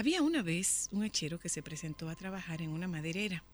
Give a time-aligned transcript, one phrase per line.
[0.00, 3.44] Había una vez un hachero que se presentó a trabajar en una maderera.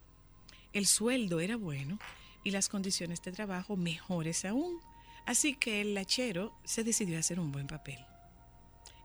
[0.73, 1.99] El sueldo era bueno
[2.45, 4.79] y las condiciones de trabajo mejores aún,
[5.27, 7.99] así que el hachero se decidió a hacer un buen papel.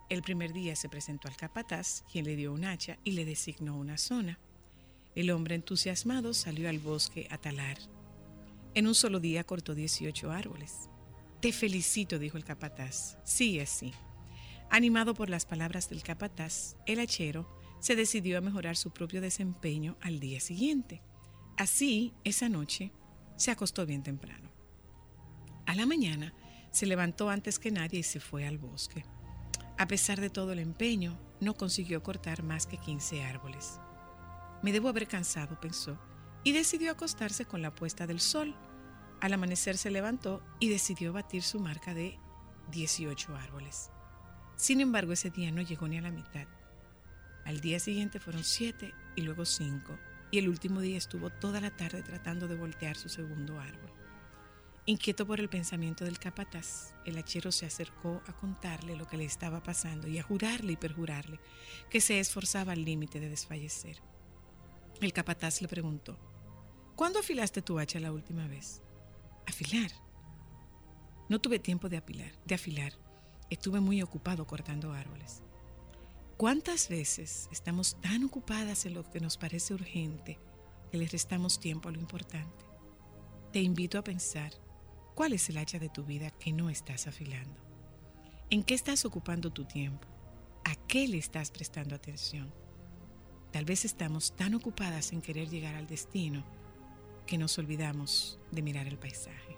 [0.08, 3.76] El primer día se presentó al capataz, quien le dio un hacha y le designó
[3.76, 4.38] una zona.
[5.16, 7.80] El hombre entusiasmado salió al bosque a talar.
[8.76, 10.92] En un solo día cortó 18 árboles.
[11.40, 13.18] Te felicito, dijo el capataz.
[13.24, 13.94] Sí, es sí.
[14.74, 17.46] Animado por las palabras del capataz, el hachero
[17.82, 21.04] se decidió a mejorar su propio desempeño al día siguiente.
[21.58, 22.94] Así, esa noche,
[23.36, 24.50] se acostó bien temprano.
[25.66, 26.34] A la mañana,
[26.72, 29.04] se levantó antes que nadie y se fue al bosque.
[29.78, 33.78] A pesar de todo el empeño, no consiguió cortar más que 15 árboles.
[34.64, 36.00] Me debo haber cansado, pensó,
[36.46, 38.56] y decidió acostarse con la puesta del sol.
[39.20, 42.18] Al amanecer se levantó y decidió batir su marca de
[42.72, 43.92] 18 árboles.
[44.62, 46.46] Sin embargo, ese día no llegó ni a la mitad.
[47.46, 49.98] Al día siguiente fueron siete y luego cinco,
[50.30, 53.90] y el último día estuvo toda la tarde tratando de voltear su segundo árbol.
[54.86, 59.26] Inquieto por el pensamiento del capataz, el hachero se acercó a contarle lo que le
[59.26, 61.40] estaba pasando y a jurarle y perjurarle
[61.90, 63.98] que se esforzaba al límite de desfallecer.
[65.00, 66.20] El capataz le preguntó,
[66.96, 68.84] ¿Cuándo afilaste tu hacha la última vez?
[69.48, 69.90] Afilar.
[71.30, 73.01] No tuve tiempo de afilar, de afilar
[73.52, 75.44] estuve muy ocupado cortando árboles.
[76.38, 80.40] ¿Cuántas veces estamos tan ocupadas en lo que nos parece urgente
[80.90, 82.66] que le restamos tiempo a lo importante?
[83.52, 84.54] Te invito a pensar,
[85.14, 87.62] ¿cuál es el hacha de tu vida que no estás afilando?
[88.50, 90.08] ¿En qué estás ocupando tu tiempo?
[90.64, 92.52] ¿A qué le estás prestando atención?
[93.52, 96.46] Tal vez estamos tan ocupadas en querer llegar al destino
[97.28, 99.58] que nos olvidamos de mirar el paisaje.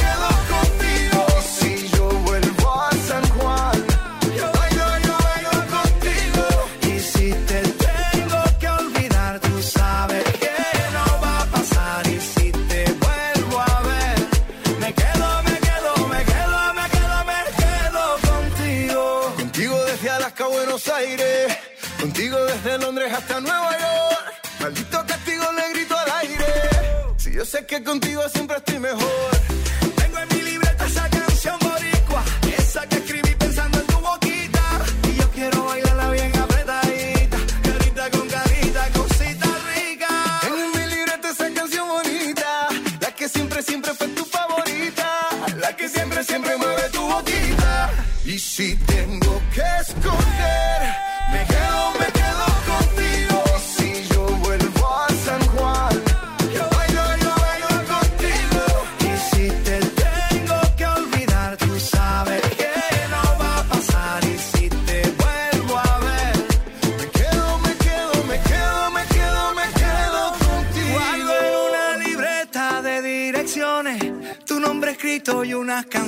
[27.41, 29.50] yo sé que contigo siempre estoy mejor.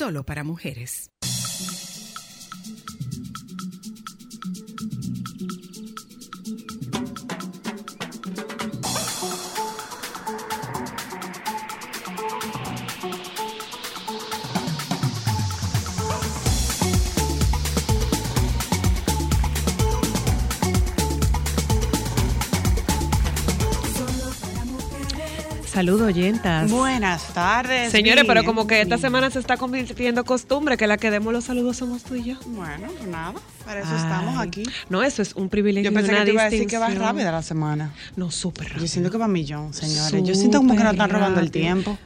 [0.00, 1.10] Solo para Mujeres.
[26.10, 26.70] Oyentas.
[26.70, 27.92] Buenas tardes.
[27.92, 31.44] Señores, pero como que esta semana se está convirtiendo costumbre que la que demos los
[31.44, 32.34] saludos somos tú y yo.
[32.46, 33.34] Bueno, pues nada,
[33.64, 34.64] para eso estamos aquí.
[34.88, 35.90] No, eso es un privilegio.
[35.90, 37.92] Yo pensé y una que te iba a decir que va rápida la semana.
[38.16, 38.86] No, súper rápido.
[38.86, 40.22] Yo siento que va a millón, señores.
[40.24, 41.96] Yo siento como que nos están robando el tiempo.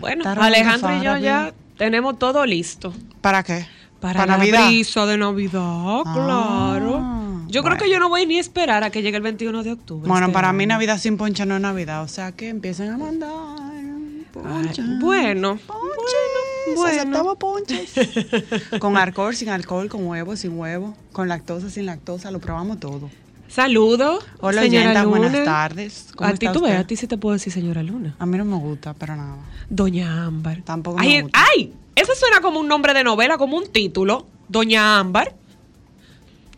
[0.00, 2.92] Bueno, Alejandro y yo ya tenemos todo listo.
[3.20, 3.66] ¿Para qué?
[4.00, 4.66] Para, la Navidad.
[4.66, 7.17] brisa de Navidad, claro.
[7.48, 9.72] Yo creo que yo no voy ni a esperar a que llegue el 21 de
[9.72, 10.06] octubre.
[10.08, 10.66] Bueno, este para mí.
[10.66, 12.02] Navidad sin poncha no es Navidad.
[12.02, 14.82] O sea que empiecen a mandar Ay, poncha.
[15.00, 17.34] bueno, Ponches, bueno.
[17.36, 17.92] ponches.
[18.80, 23.10] con alcohol, sin alcohol, con huevo, sin huevo, con lactosa, sin lactosa, lo probamos todo.
[23.48, 24.18] saludo.
[24.40, 25.04] Hola, señora Luna.
[25.18, 26.08] buenas tardes.
[26.14, 28.14] ¿Cómo A ti tú ves, a ti sí te puedo decir señora Luna.
[28.18, 29.38] A mí no me gusta, pero nada.
[29.70, 30.62] Doña Ámbar.
[30.62, 31.44] Tampoco ay, me gusta.
[31.56, 31.72] ¡Ay!
[31.96, 34.26] Eso suena como un nombre de novela, como un título.
[34.48, 35.34] Doña Ámbar.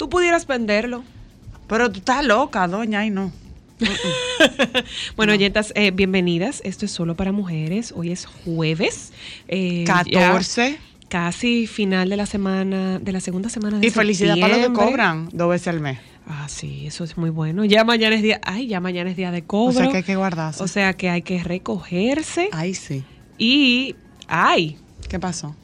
[0.00, 1.05] Tú pudieras venderlo.
[1.69, 3.31] Pero tú estás loca, doña, y no.
[5.14, 6.62] Bueno, oyentas, eh, bienvenidas.
[6.64, 7.93] Esto es solo para mujeres.
[7.94, 9.12] Hoy es jueves.
[9.47, 10.79] eh, ya 14.
[11.11, 14.73] Casi final de la semana, de la segunda semana de Y felicidad para los que
[14.73, 15.99] cobran dos veces al mes.
[16.26, 17.67] Ah, sí, eso es muy bueno.
[17.67, 19.69] Ya mañana es día, ay, ya mañana es día de cobro.
[19.69, 20.62] O sea que hay que guardarse.
[20.62, 23.05] O sea que hay que recogerse Ay, sí.
[23.37, 23.97] y,
[24.29, 24.79] ay,
[25.11, 25.55] ¿Qué pasó?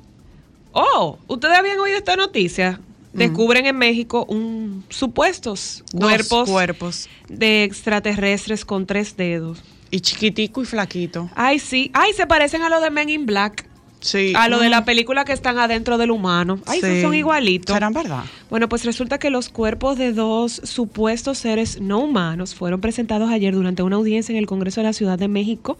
[0.72, 2.80] oh, ustedes habían oído esta noticia.
[3.16, 7.08] Descubren en México un supuestos cuerpos cuerpos.
[7.28, 9.62] de extraterrestres con tres dedos.
[9.90, 11.30] Y chiquitico y flaquito.
[11.34, 11.90] Ay, sí.
[11.94, 13.68] Ay, se parecen a los de Men in Black.
[14.00, 14.34] Sí.
[14.36, 16.60] A lo de la Mm, película que están adentro del humano.
[16.66, 17.00] Ay, sí.
[17.02, 17.72] son igualitos.
[17.74, 18.24] ¿Serán verdad?
[18.50, 23.54] Bueno, pues resulta que los cuerpos de dos supuestos seres no humanos fueron presentados ayer
[23.54, 25.78] durante una audiencia en el Congreso de la Ciudad de México,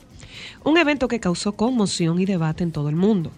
[0.64, 3.30] un evento que causó conmoción y debate en todo el mundo.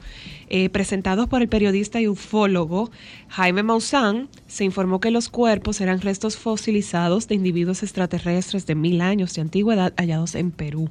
[0.51, 2.91] Eh, presentados por el periodista y ufólogo
[3.29, 9.03] Jaime Maussan, se informó que los cuerpos eran restos fosilizados de individuos extraterrestres de mil
[9.03, 10.89] años de antigüedad hallados en Perú.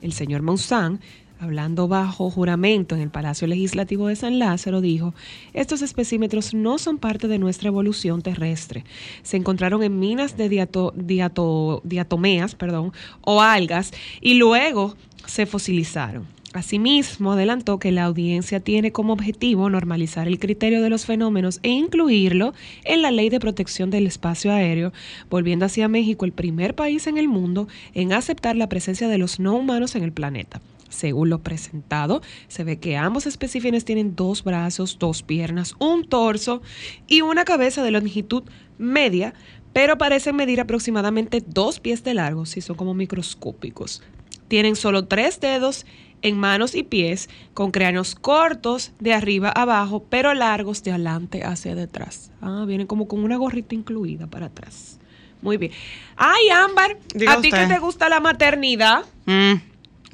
[0.00, 1.00] El señor Maussan,
[1.38, 5.14] hablando bajo juramento en el Palacio Legislativo de San Lázaro, dijo,
[5.52, 8.84] estos especímetros no son parte de nuestra evolución terrestre.
[9.22, 13.92] Se encontraron en minas de diato- diato- diatomeas perdón, o algas
[14.22, 14.96] y luego
[15.26, 16.37] se fosilizaron.
[16.54, 21.68] Asimismo, adelantó que la audiencia tiene como objetivo normalizar el criterio de los fenómenos e
[21.68, 24.92] incluirlo en la Ley de Protección del Espacio Aéreo,
[25.28, 29.18] volviendo así a México el primer país en el mundo en aceptar la presencia de
[29.18, 30.62] los no humanos en el planeta.
[30.88, 36.62] Según lo presentado, se ve que ambos especímenes tienen dos brazos, dos piernas, un torso
[37.06, 38.44] y una cabeza de longitud
[38.78, 39.34] media,
[39.74, 44.02] pero parecen medir aproximadamente dos pies de largo, si son como microscópicos.
[44.48, 45.84] Tienen solo tres dedos
[46.22, 51.44] en manos y pies, con cráneos cortos de arriba a abajo, pero largos de adelante
[51.44, 52.30] hacia detrás.
[52.40, 54.98] Ah, vienen como con una gorrita incluida para atrás.
[55.42, 55.72] Muy bien.
[56.16, 59.54] Ay, Ámbar, Diga a ti que te gusta la maternidad, Mm,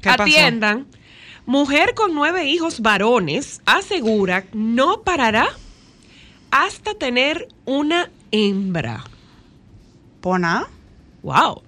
[0.00, 0.22] ¿Qué pasó?
[0.24, 0.86] atiendan.
[1.46, 5.46] Mujer con nueve hijos varones asegura no parará
[6.50, 9.04] hasta tener una hembra.
[10.20, 10.66] ¿Pona?
[11.22, 11.62] Wow.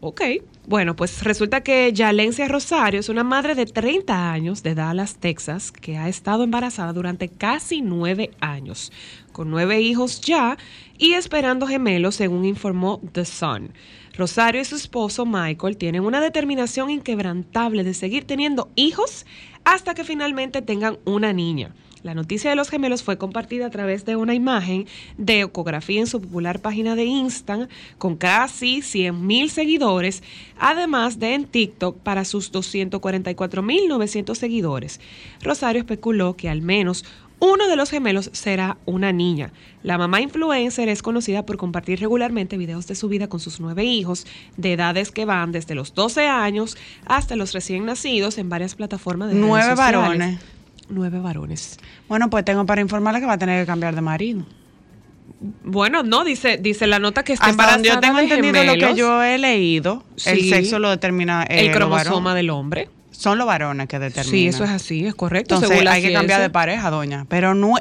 [0.00, 0.20] Ok.
[0.66, 5.70] Bueno, pues resulta que Yalencia Rosario es una madre de 30 años de Dallas, Texas,
[5.70, 8.90] que ha estado embarazada durante casi nueve años,
[9.32, 10.56] con nueve hijos ya
[10.96, 13.74] y esperando gemelos, según informó The Sun.
[14.16, 19.26] Rosario y su esposo Michael tienen una determinación inquebrantable de seguir teniendo hijos
[19.64, 21.74] hasta que finalmente tengan una niña.
[22.04, 26.06] La noticia de los gemelos fue compartida a través de una imagen de ecografía en
[26.06, 30.22] su popular página de Insta con casi 100 mil seguidores,
[30.58, 35.00] además de en TikTok para sus 244.900 seguidores.
[35.40, 37.06] Rosario especuló que al menos
[37.40, 39.50] uno de los gemelos será una niña.
[39.82, 43.84] La mamá influencer es conocida por compartir regularmente videos de su vida con sus nueve
[43.84, 44.26] hijos,
[44.58, 49.28] de edades que van desde los 12 años hasta los recién nacidos en varias plataformas
[49.28, 50.38] de redes Nueve varones.
[50.88, 51.78] Nueve varones.
[52.08, 54.44] Bueno, pues tengo para informarle que va a tener que cambiar de marido.
[55.62, 58.94] Bueno, no, dice, dice la nota que está Hasta donde yo tengo entendido lo que
[58.94, 62.88] yo he leído, el sexo lo determina eh, el cromosoma del hombre.
[63.10, 64.30] Son los varones que determinan.
[64.30, 65.54] Sí, eso es así, es correcto.
[65.54, 67.26] Entonces según hay que cambiar de pareja, doña.
[67.28, 67.74] Pero no,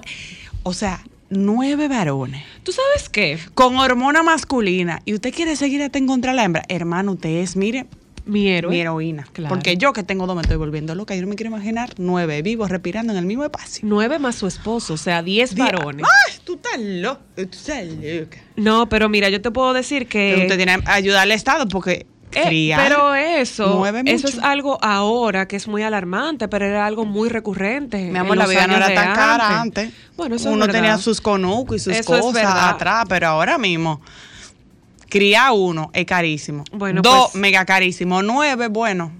[0.63, 3.39] o sea, nueve varones ¿Tú sabes qué?
[3.53, 7.29] con hormona masculina y usted quiere seguir hasta en contra de la hembra, hermano, usted
[7.29, 7.87] es, mire,
[8.25, 8.71] Mi héroe.
[8.71, 9.27] mi heroína.
[9.33, 9.53] Claro.
[9.53, 11.15] Porque yo que tengo dos me estoy volviendo loca.
[11.15, 13.81] Yo no me quiero imaginar nueve vivos respirando en el mismo espacio.
[13.83, 16.05] Nueve más su esposo, o sea, diez varones.
[16.05, 16.39] ¡Ay!
[16.43, 17.21] Tú estás loca.
[17.35, 18.37] Tú estás loca.
[18.55, 20.41] No, pero mira, yo te puedo decir Pero que...
[20.43, 25.55] usted tiene que ayudar al Estado porque Eh, pero eso, eso es algo ahora que
[25.55, 28.09] es muy alarmante, pero era algo muy recurrente.
[28.09, 29.91] Mi amor, la vida no era tan cara antes.
[30.17, 34.01] Bueno, eso es Uno tenía sus conucos y sus Eso cosas atrás, pero ahora mismo,
[35.13, 36.63] criar uno es carísimo.
[36.71, 38.23] Bueno, Dos, pues- mega carísimo.
[38.23, 39.11] Nueve, bueno.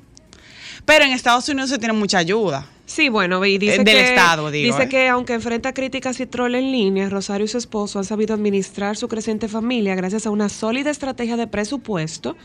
[0.85, 2.65] Pero en Estados Unidos se tiene mucha ayuda.
[2.85, 4.89] Sí, bueno, y dice del que, Estado, digo, dice eh.
[4.89, 8.97] que aunque enfrenta críticas y troll en línea, Rosario y su esposo han sabido administrar
[8.97, 12.35] su creciente familia gracias a una sólida estrategia de presupuesto.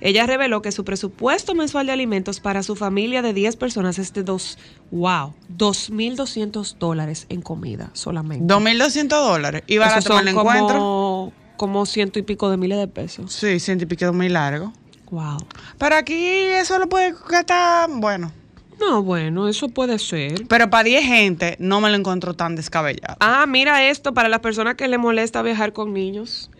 [0.00, 4.12] Ella reveló que su presupuesto mensual de alimentos para su familia de 10 personas es
[4.12, 4.58] de dos,
[4.90, 8.54] wow, 2.200 dólares en comida solamente.
[8.54, 9.62] 2.200 dólares.
[9.66, 11.32] Y barato me lo encuentro.
[11.60, 13.30] Como, ciento y pico de miles de pesos.
[13.30, 14.72] Sí, ciento y pico muy largo.
[15.10, 15.36] Wow.
[15.76, 18.32] Pero aquí eso lo puede gastar, bueno.
[18.80, 20.46] No, bueno, eso puede ser.
[20.48, 23.16] Pero para 10 gente no me lo encuentro tan descabellado.
[23.20, 26.50] Ah, mira esto para las personas que le molesta viajar con niños.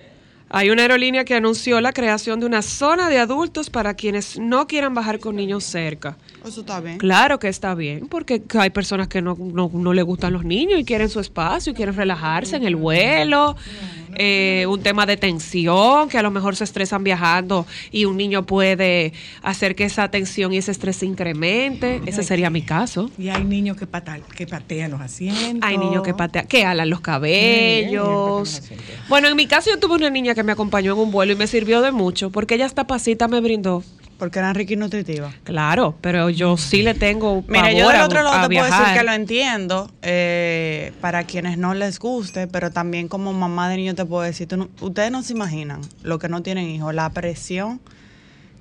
[0.50, 4.66] Hay una aerolínea que anunció la creación de una zona de adultos para quienes no
[4.66, 6.18] quieran bajar con niños cerca.
[6.46, 6.98] Eso está bien.
[6.98, 10.80] Claro que está bien, porque hay personas que no, no, no le gustan los niños
[10.80, 13.56] y quieren su espacio y quieren relajarse en el vuelo.
[14.16, 18.44] Eh, un tema de tensión, que a lo mejor se estresan viajando y un niño
[18.44, 22.00] puede hacer que esa tensión y ese estrés se incremente.
[22.06, 23.08] Ese sería mi caso.
[23.16, 25.60] Y hay niños que, patal- que patean los asientos.
[25.62, 28.62] Hay niños que patean, que alan los cabellos.
[29.08, 31.36] Bueno, en mi caso yo tuve una niña que me acompañó en un vuelo y
[31.36, 33.84] me sirvió de mucho, porque ella hasta pasita me brindó.
[34.20, 35.34] Porque eran ricas y nutritivas.
[35.42, 39.02] Claro, pero yo sí le tengo Mira, yo del otro lado te puedo decir que
[39.02, 39.90] lo entiendo.
[40.02, 44.46] eh, para quienes no les guste, pero también como mamá de niño te puedo decir,
[44.46, 47.80] tú no- ustedes no se imaginan, lo que no tienen hijos, la presión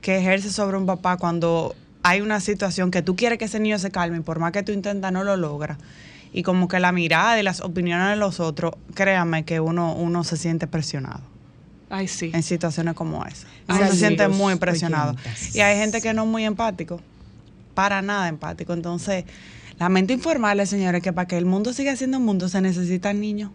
[0.02, 3.78] que ejerce sobre un papá cuando hay una situación que tú quieres que ese niño
[3.80, 5.78] se calme y por más que tú intentas no lo logra.
[6.32, 10.24] Y como que la mirada y las opiniones de los otros, créanme que uno, uno
[10.24, 11.20] se siente presionado
[11.90, 12.32] Ay, sí.
[12.34, 13.48] en situaciones como esa.
[13.68, 15.12] Ay, se siente muy presionado.
[15.12, 15.56] oyentas.
[15.56, 17.02] Y hay gente que no es muy empático,
[17.74, 18.74] para nada empático.
[18.74, 19.26] Entonces,
[19.80, 23.52] lamento informarles, señores, que para que el mundo siga siendo un mundo se necesitan niños.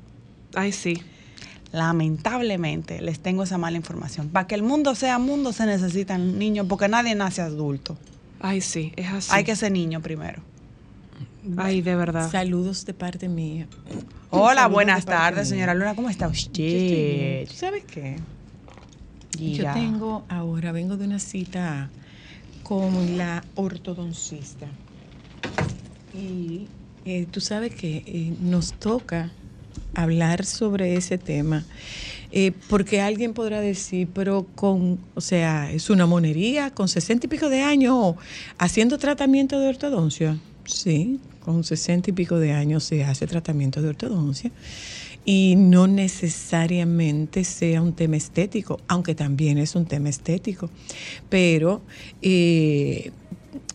[0.54, 1.02] Ay, sí.
[1.72, 4.28] Lamentablemente, les tengo esa mala información.
[4.28, 7.96] Para que el mundo sea mundo se necesitan niños, porque nadie nace adulto.
[8.40, 9.30] Ay, sí, es así.
[9.32, 10.42] Hay que ser niño primero.
[11.56, 12.30] Ay, de verdad.
[12.30, 13.66] Saludos de parte mía.
[14.30, 15.94] Hola, Saludos buenas tardes, señora Luna.
[15.94, 17.46] ¿Cómo está usted?
[17.46, 18.16] ¿Tú ¿Sabes qué?
[19.38, 21.90] Yo tengo ahora, vengo de una cita
[22.62, 24.66] con la ortodoncista.
[26.14, 26.68] Y
[27.04, 29.30] eh, tú sabes que eh, nos toca
[29.94, 31.64] hablar sobre ese tema.
[32.30, 37.28] eh, porque alguien podrá decir, pero con, o sea, es una monería, con sesenta y
[37.28, 38.14] pico de años,
[38.58, 40.36] haciendo tratamiento de ortodoncia.
[40.64, 44.50] Sí, con sesenta y pico de años se hace tratamiento de ortodoncia
[45.24, 50.68] y no necesariamente sea un tema estético, aunque también es un tema estético.
[51.30, 51.80] Pero
[52.20, 53.10] eh,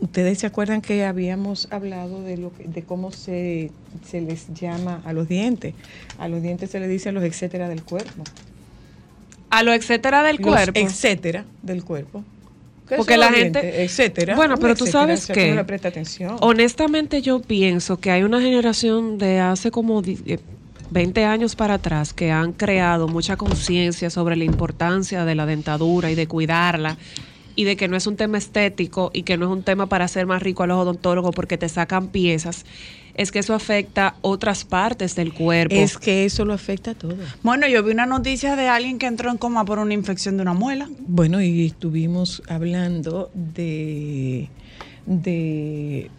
[0.02, 3.72] ustedes se acuerdan que habíamos hablado de lo que- de cómo se,
[4.08, 5.74] se les llama a los dientes.
[6.18, 8.24] A los dientes se les dice los etcétera del cuerpo.
[9.50, 10.80] A lo etcétera del Los cuerpo.
[10.80, 12.24] etcétera del cuerpo.
[12.90, 14.36] ¿Qué Porque la gente- etcétera.
[14.36, 16.38] Bueno, pero tú etcétera, sabes no prestas atención.
[16.42, 20.40] Honestamente yo pienso que hay una generación de hace como di- eh,
[20.90, 26.10] 20 años para atrás que han creado mucha conciencia sobre la importancia de la dentadura
[26.10, 26.98] y de cuidarla
[27.60, 30.06] y de que no es un tema estético y que no es un tema para
[30.06, 32.66] hacer más rico a los odontólogos porque te sacan piezas,
[33.16, 35.76] es que eso afecta otras partes del cuerpo.
[35.76, 37.18] es que eso lo afecta a todo.
[37.44, 40.44] Bueno, yo vi una noticia de alguien que entró en coma por una infección de
[40.44, 40.88] una muela.
[41.06, 44.48] Bueno, y estuvimos hablando de
[45.10, 46.12] de,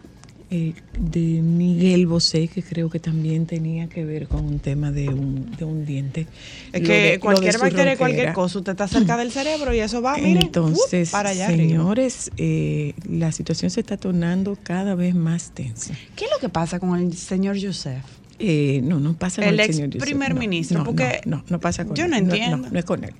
[0.51, 5.07] eh, de Miguel Bosé, que creo que también tenía que ver con un tema de
[5.09, 6.27] un, de un diente.
[6.73, 10.17] Es que de- cualquier bacteria, cualquier cosa, usted está cerca del cerebro y eso va,
[10.17, 11.11] mire, Entonces, ¡uh!
[11.13, 15.93] para allá señores, eh, la situación se está tornando cada vez más tensa.
[16.15, 18.03] ¿Qué es lo que pasa con el señor Joseph?
[18.43, 21.59] Eh, no, no pasa con El señor primer No, ministro, no, porque no, no, no
[21.59, 22.09] pasa con yo él.
[22.11, 22.69] no No, entiendo.
[22.71, 23.13] no es con él.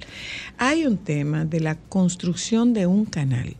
[0.57, 3.55] Hay un tema de la construcción de un canal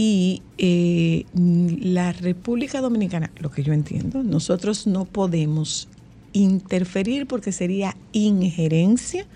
[0.00, 5.88] y eh, la República Dominicana, lo que yo entiendo, nosotros no podemos
[6.32, 9.26] interferir porque sería injerencia,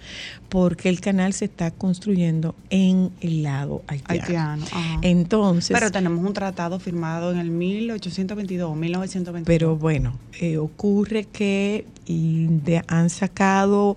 [0.52, 4.20] porque el canal se está construyendo en el lado haitiano.
[4.22, 4.64] Haitiano.
[4.70, 4.98] ajá.
[5.00, 9.46] Entonces, Pero tenemos un tratado firmado en el 1822 o 1922.
[9.46, 13.96] Pero bueno, eh, ocurre que y de- han sacado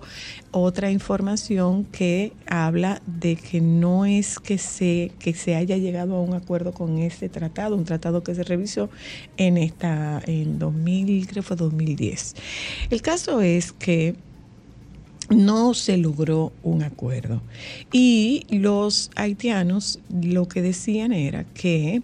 [0.50, 6.22] otra información que habla de que no es que se, que se haya llegado a
[6.22, 8.88] un acuerdo con este tratado, un tratado que se revisó
[9.36, 12.34] en esta, en 2000, creo fue 2010.
[12.88, 14.14] El caso es que
[15.30, 17.42] no se logró un acuerdo.
[17.92, 22.02] Y los haitianos lo que decían era que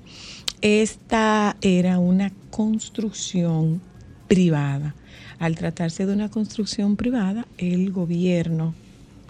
[0.60, 3.80] esta era una construcción
[4.28, 4.94] privada.
[5.38, 8.74] Al tratarse de una construcción privada, el gobierno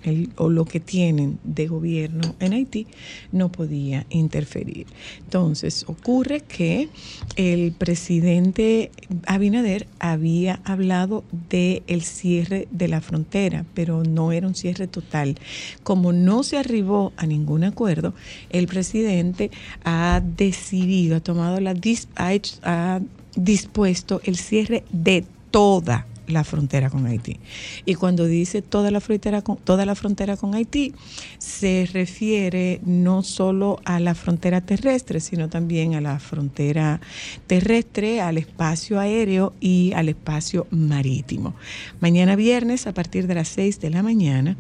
[0.05, 2.87] el- o lo que tienen de gobierno en Haití
[3.31, 4.87] no podía interferir.
[5.25, 6.89] Entonces, ocurre que
[7.37, 8.91] el presidente
[9.27, 15.37] Abinader había hablado de el cierre de la frontera, pero no era un cierre total.
[15.83, 18.15] Como no se arribó a ningún acuerdo,
[18.51, 19.51] el presidente
[19.85, 21.75] ha decidido, ha tomado la
[22.17, 22.33] ha,
[22.63, 23.01] ha
[23.37, 27.39] dispuesto el cierre de toda la frontera con Haití.
[27.85, 30.95] Y cuando dice toda la frontera con toda la frontera con Haití,
[31.39, 37.01] se refiere no solo a la frontera terrestre, sino también a la frontera
[37.47, 41.55] terrestre, al espacio aéreo y al espacio marítimo.
[42.01, 44.57] Mañana viernes a partir de las 6 de la mañana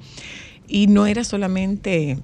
[0.68, 2.18] y no era solamente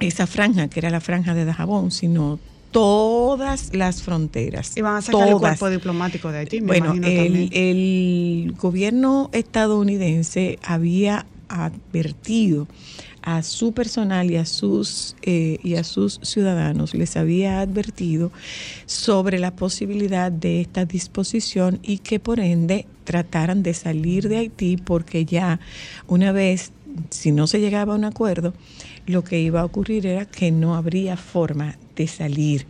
[0.00, 2.38] esa franja, que era la franja de Dajabón, sino
[2.74, 4.76] todas las fronteras.
[4.76, 7.48] Y van a sacar el cuerpo diplomático de Haití, me Bueno, imagino el, también.
[7.52, 12.66] el gobierno estadounidense había advertido
[13.22, 18.32] a su personal y a sus eh, y a sus ciudadanos les había advertido
[18.86, 24.78] sobre la posibilidad de esta disposición y que por ende trataran de salir de Haití
[24.78, 25.60] porque ya
[26.08, 26.72] una vez
[27.10, 28.52] si no se llegaba a un acuerdo
[29.06, 32.66] lo que iba a ocurrir era que no habría forma de salir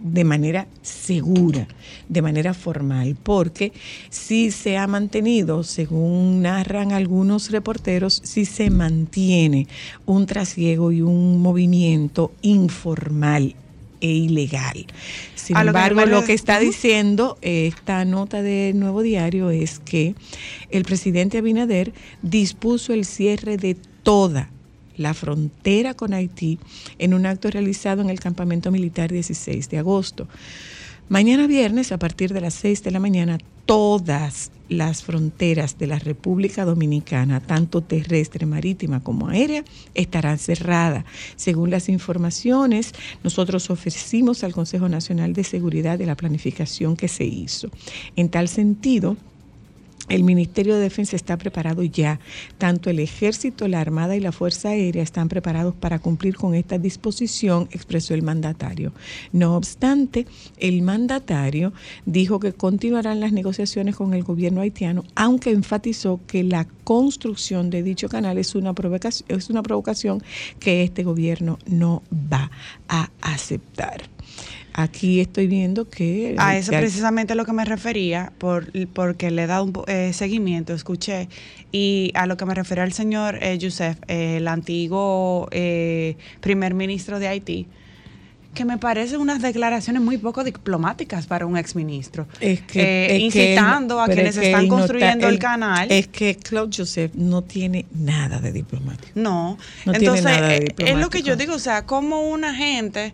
[0.00, 1.68] de manera segura,
[2.08, 3.72] de manera formal, porque
[4.08, 9.66] si se ha mantenido, según narran algunos reporteros, si se mantiene
[10.06, 13.54] un trasiego y un movimiento informal
[14.00, 14.86] e ilegal.
[15.34, 19.78] Sin A lo que embargo, lo que está diciendo esta nota de Nuevo Diario es
[19.78, 20.14] que
[20.70, 24.50] el presidente Abinader dispuso el cierre de toda
[24.96, 26.58] la frontera con Haití
[26.98, 30.28] en un acto realizado en el campamento militar 16 de agosto.
[31.08, 35.98] Mañana viernes, a partir de las 6 de la mañana, todas las fronteras de la
[35.98, 41.04] República Dominicana, tanto terrestre, marítima como aérea, estarán cerradas.
[41.36, 47.24] Según las informaciones, nosotros ofrecimos al Consejo Nacional de Seguridad de la planificación que se
[47.24, 47.68] hizo.
[48.16, 49.18] En tal sentido,
[50.08, 52.20] el Ministerio de Defensa está preparado ya.
[52.58, 56.78] Tanto el Ejército, la Armada y la Fuerza Aérea están preparados para cumplir con esta
[56.78, 58.92] disposición, expresó el mandatario.
[59.32, 60.26] No obstante,
[60.58, 61.72] el mandatario
[62.04, 67.82] dijo que continuarán las negociaciones con el gobierno haitiano, aunque enfatizó que la construcción de
[67.82, 70.22] dicho canal es una provocación, es una provocación
[70.58, 72.50] que este gobierno no va
[72.88, 74.13] a aceptar.
[74.76, 76.34] Aquí estoy viendo que...
[76.36, 79.72] A eso ya- precisamente a lo que me refería, por, porque le he dado un
[79.86, 81.28] eh, seguimiento, escuché,
[81.70, 86.74] y a lo que me refería el señor eh, Youssef, eh, el antiguo eh, primer
[86.74, 87.68] ministro de Haití,
[88.52, 92.26] que me parecen unas declaraciones muy poco diplomáticas para un exministro.
[92.40, 95.38] Es que, Eh, es que él- incitando a quienes es que están no construyendo el
[95.38, 95.90] canal.
[95.92, 99.10] Es que Claude Joseph no tiene nada de diplomático.
[99.14, 99.56] No,
[99.86, 102.54] No tiene entonces nada de eh, es lo que yo digo, o sea, como una
[102.54, 103.12] gente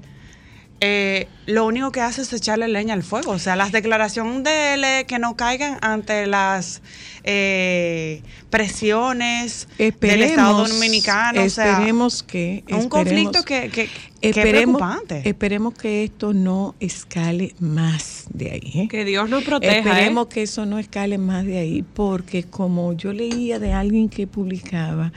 [0.81, 4.75] eh, lo único que hace es echarle leña al fuego, o sea, las declaraciones de
[4.75, 6.81] él que no caigan ante las
[7.23, 13.83] eh, presiones del Estado Dominicano, o sea, esperemos que un esperemos- conflicto que, que, que
[14.23, 15.29] es esperemos, preocupante.
[15.29, 18.73] esperemos que esto no escale más de ahí.
[18.75, 18.88] ¿eh?
[18.88, 19.77] Que Dios nos proteja.
[19.79, 20.29] Esperemos ¿eh?
[20.33, 25.12] que eso no escale más de ahí, porque como yo leía de alguien que publicaba,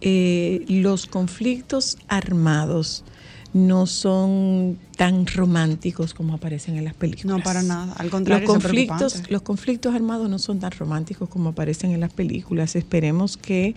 [0.00, 3.04] eh, los conflictos armados
[3.54, 7.36] no son tan románticos como aparecen en las películas.
[7.38, 7.92] No, para nada.
[7.94, 12.12] Al contrario, los conflictos, los conflictos armados no son tan románticos como aparecen en las
[12.12, 12.76] películas.
[12.76, 13.74] Esperemos que,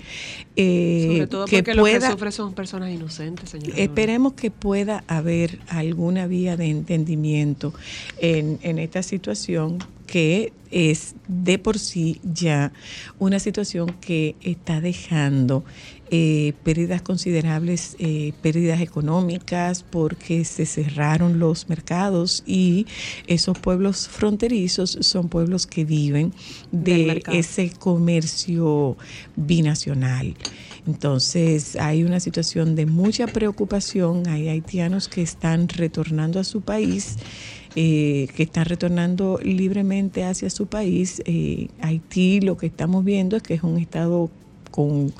[0.55, 3.75] eh, Sobre todo que porque lo que pueda, sufren son personas inocentes, señora.
[3.75, 7.73] Esperemos que pueda haber alguna vía de entendimiento
[8.19, 12.71] en, en esta situación que es de por sí ya
[13.19, 15.63] una situación que está dejando
[16.11, 22.85] eh, pérdidas considerables, eh, pérdidas económicas, porque se cerraron los mercados y
[23.27, 26.33] esos pueblos fronterizos son pueblos que viven
[26.71, 28.97] de ese comercio
[29.35, 30.35] binacional.
[30.87, 37.17] Entonces hay una situación de mucha preocupación, hay haitianos que están retornando a su país,
[37.75, 41.23] eh, que están retornando libremente hacia su país.
[41.25, 44.29] Eh, Haití lo que estamos viendo es que es un estado
[44.69, 45.11] con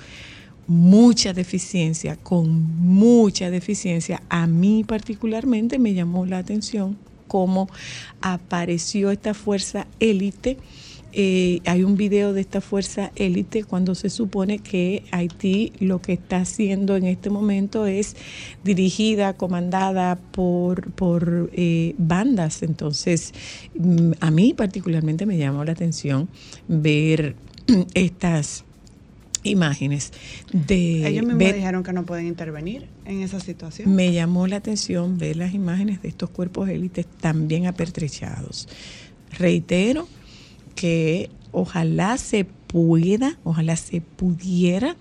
[0.67, 4.21] mucha deficiencia, con mucha deficiencia.
[4.30, 6.97] A mí particularmente me llamó la atención
[7.28, 7.69] cómo
[8.21, 10.58] apareció esta fuerza élite.
[11.17, 16.12] Eh, hay un video de esta fuerza élite cuando se supone que Haití lo que
[16.12, 18.17] está haciendo en este momento es
[18.65, 22.63] dirigida, comandada por, por eh, bandas.
[22.63, 23.34] Entonces,
[23.80, 26.28] mm, a mí particularmente me llamó la atención
[26.67, 27.36] ver
[27.93, 28.65] estas
[29.45, 30.12] imágenes
[30.51, 33.93] de Ellos mismos ver- dijeron que no pueden intervenir en esa situación.
[33.95, 38.67] me llamó la atención ver las imágenes de estos cuerpos élites tan bien apertrechados.
[39.38, 40.08] Reitero
[40.75, 44.95] que ojalá se pueda, ojalá se pudiera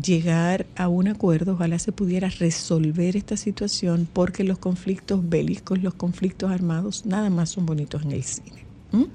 [0.00, 5.92] llegar a un acuerdo, ojalá se pudiera resolver esta situación, porque los conflictos bélicos, los
[5.94, 8.64] conflictos armados, nada más son bonitos en el cine.
[8.92, 9.06] ¿m?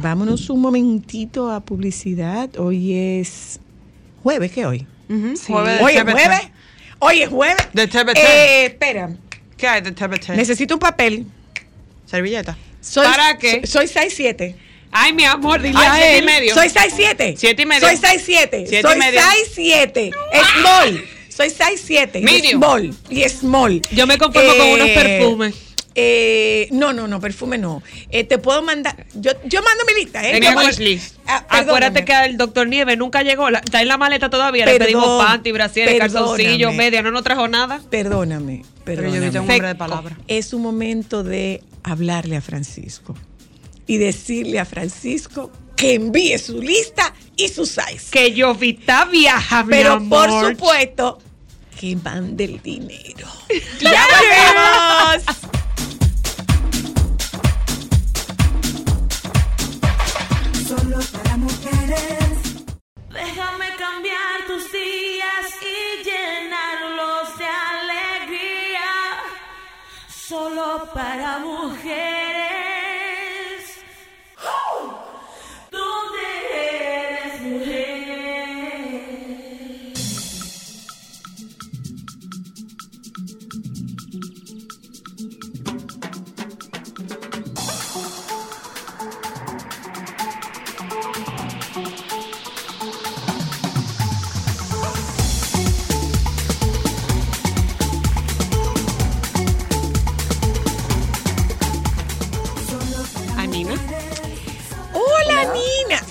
[0.00, 2.50] Vámonos un momentito a publicidad.
[2.58, 3.58] Hoy es
[4.26, 4.84] jueves, ¿qué hoy?
[5.08, 5.52] Ujú, Sí.
[5.52, 6.40] jueves de Hoy es jueves.
[6.98, 7.68] Hoy es jueves.
[7.72, 8.18] De TBT.
[8.18, 9.10] Eh, espera,
[9.56, 10.30] ¿Qué hay de TBT?
[10.34, 11.26] necesito un papel.
[12.06, 12.56] Servilleta.
[12.80, 13.64] Soy, ¿Para qué?
[13.68, 14.56] Soy 6'7".
[14.90, 16.24] Ay, mi amor, dile Ay, a siete y él.
[16.24, 16.54] medio.
[16.54, 17.36] Soy 6'7".
[17.36, 17.86] Siete y medio.
[17.86, 18.66] Soy 6'7".
[18.66, 19.20] Siete y Soy medio.
[19.20, 20.10] 6'7".
[20.58, 21.04] Small.
[21.28, 22.18] Soy 6'7".
[22.18, 22.60] y Medium.
[22.60, 22.94] Small.
[23.08, 23.80] Y small.
[23.92, 25.54] Yo me conformo con unos perfumes.
[25.98, 27.82] Eh, no, no, no, perfume no.
[28.10, 29.06] Eh, te puedo mandar.
[29.14, 30.32] Yo, yo mando mi lista, ¿eh?
[30.32, 31.16] Tenía wishlist.
[31.26, 32.04] Ah, Acuérdate perdóname.
[32.04, 33.48] que el doctor Nieve nunca llegó.
[33.50, 34.66] la- está en la maleta todavía.
[34.66, 36.76] Le Perdón, pedimos panty, brasieres, calzoncillos, perdóname.
[36.76, 37.02] media.
[37.02, 37.80] No nos trajo nada.
[37.90, 39.26] Perdóname, Pero yo perdóname.
[39.32, 40.18] soy un hombre de palabra.
[40.28, 43.16] Es un momento de hablarle a Francisco
[43.86, 48.10] y decirle a Francisco que envíe su lista y su size.
[48.10, 50.28] Que Jovita viaja, mi Pero amor.
[50.28, 51.18] por supuesto
[51.80, 53.28] que mande el dinero.
[53.80, 55.65] ¡Ya volvemos!
[60.86, 62.64] Solo para mujeres.
[63.10, 68.90] Déjame cambiar tus días y llenarlos de alegría.
[70.08, 72.35] Solo para mujeres.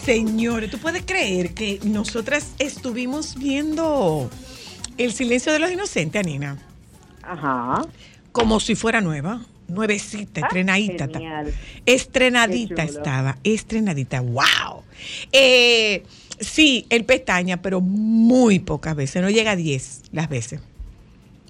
[0.05, 4.29] Señores, ¿tú puedes creer que nosotras estuvimos viendo
[4.97, 6.57] El silencio de los inocentes, Nina?
[7.23, 7.81] Ajá.
[8.31, 9.41] Como si fuera nueva.
[9.67, 11.07] Nuevecita, Ah, estrenadita.
[11.07, 11.51] genial.
[11.87, 14.21] Estrenadita estaba, estrenadita.
[14.21, 14.83] ¡Wow!
[15.31, 16.03] Eh,
[16.39, 19.23] sí, el pestaña, pero muy pocas veces.
[19.23, 20.61] No llega a 10 las veces.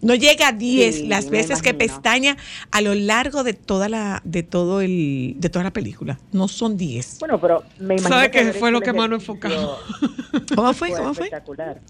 [0.05, 2.37] No llega a 10 Sí, las veces que pestaña
[2.69, 6.19] a lo largo de toda la de todo el de toda la película.
[6.31, 7.17] No son 10.
[7.19, 9.79] Bueno, pero me imagino ¿Sabe qué haber fue lo que más nos enfocamos?
[10.55, 10.91] ¿Cómo fue?
[10.91, 11.25] ¿Cómo fue?
[11.25, 11.81] espectacular.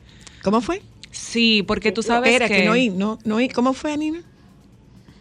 [0.44, 0.82] ¿Cómo fue?
[1.12, 2.62] Sí, porque tú sabes Espera, que...
[2.62, 3.50] que no oí, no, no oí.
[3.50, 4.24] ¿Cómo fue, Nina?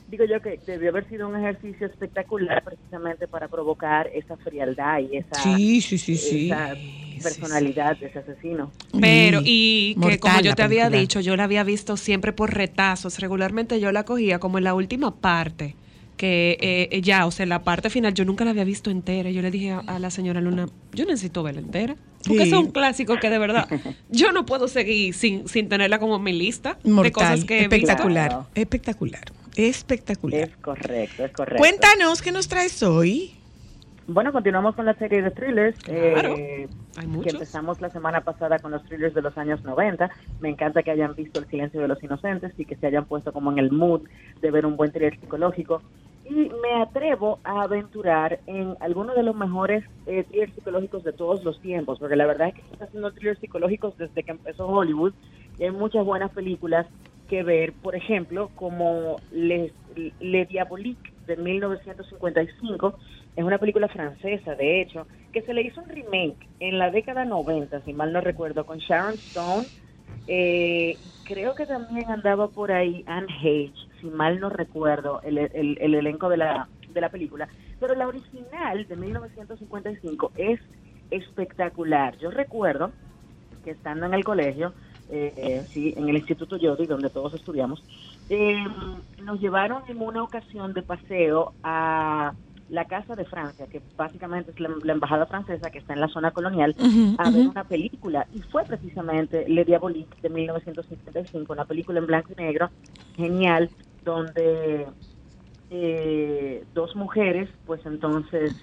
[0.09, 5.17] Digo yo que debió haber sido un ejercicio espectacular precisamente para provocar esa frialdad y
[5.17, 6.47] esa, Sí, sí, sí, sí.
[6.47, 8.71] esa Sí, personalidad de ese asesino.
[9.01, 9.45] Pero, Sí.
[9.47, 13.19] y que Mortal como yo te había dicho, yo la había visto siempre por retazos.
[13.19, 15.75] Regularmente yo la cogía como en la última parte.
[16.17, 16.57] Que
[16.93, 19.31] eh, ya, o sea, la parte final yo nunca la había visto entera.
[19.31, 21.97] Yo le dije a, a la señora Luna, yo necesito verla entera.
[22.25, 22.51] Porque Sí.
[22.51, 23.69] es un clásico que de verdad
[24.11, 27.57] yo no puedo seguir sin, sin tenerla como en mi lista de Mortal, cosas que
[27.57, 27.75] he visto.
[27.75, 28.47] espectacular, Claro.
[28.55, 29.25] espectacular,
[29.57, 30.41] espectacular.
[30.51, 31.59] Es correcto, es correcto.
[31.59, 33.33] Cuéntanos qué nos traes hoy.
[34.07, 35.79] Bueno, continuamos con la serie de thrillers.
[35.81, 36.37] Claro.
[36.39, 40.11] eh, Hay que empezamos la semana pasada con los thrillers de los años 90.
[40.41, 43.33] Me encanta que hayan visto El silencio de los inocentes y que se hayan puesto
[43.33, 44.03] como en el mood
[44.41, 45.83] de ver un buen thriller psicológico.
[46.25, 51.45] Y me atrevo a aventurar en algunos de los mejores eh, thrillers psicológicos de todos
[51.45, 54.67] los tiempos, porque la verdad es que se está haciendo thrillers psicológicos desde que empezó
[54.67, 55.13] Hollywood
[55.59, 56.87] y hay muchas buenas películas
[57.29, 59.73] que ver, por ejemplo, como Les,
[60.21, 62.95] Le Diabolique de 1955,
[63.37, 67.25] es una película francesa, de hecho, que se le hizo un remake en la década
[67.25, 69.69] 90, si mal no recuerdo, con Sharon Stone
[70.27, 75.79] Eh, creo que también andaba por ahí Anne Hage, si mal no recuerdo, el, el-
[75.81, 77.49] el elenco de la, de la película.
[77.79, 80.61] Pero la original de 1955 es
[81.11, 82.17] espectacular.
[82.19, 82.95] Yo recuerdo
[83.63, 84.75] que estando en el colegio,
[85.09, 87.85] eh, sí, en el Instituto Yodi, donde todos estudiamos,
[88.29, 88.57] eh,
[89.19, 92.35] nos llevaron en una ocasión de paseo a
[92.71, 96.09] la Casa de Francia, que básicamente es la, la embajada francesa que está en la
[96.09, 96.75] zona colonial,
[97.19, 98.27] a ver una película.
[98.35, 102.71] Y fue precisamente Le Diabolique de 1955, una película en blanco y negro,
[103.17, 103.71] genial,
[104.05, 104.87] donde
[105.71, 108.55] eh, dos mujeres, pues entonces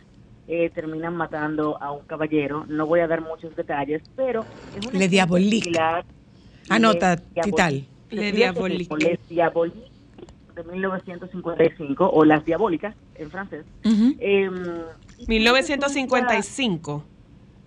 [0.48, 2.66] eh, terminan matando a un caballero.
[2.68, 4.46] No voy a dar muchos detalles, pero
[4.78, 5.66] es una Le Diabolique.
[5.66, 6.06] similar-
[6.70, 7.86] Anota, Le Tital.
[8.10, 8.88] Le Diabolique.
[8.88, 9.92] como Les Diaboliques
[10.56, 13.65] de 1955, o Las Diabólicas en francés.
[13.86, 14.15] Ujú.
[14.19, 14.84] Em,
[15.17, 17.05] y 1955.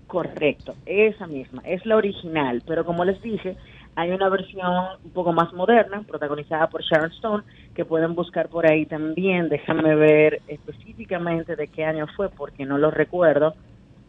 [0.07, 3.57] Correcto, esa misma, es la original, pero como les dije,
[3.97, 8.67] hay una versión un poco más moderna, protagonizada por Sharon Stone, que pueden buscar por
[8.67, 13.55] ahí también, déjame ver específicamente de qué año fue, porque no lo recuerdo.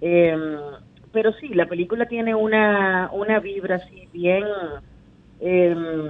[0.02, 0.58] Em,
[1.12, 4.44] pero sí, la película tiene una, una vibra así bien
[5.40, 6.10] em,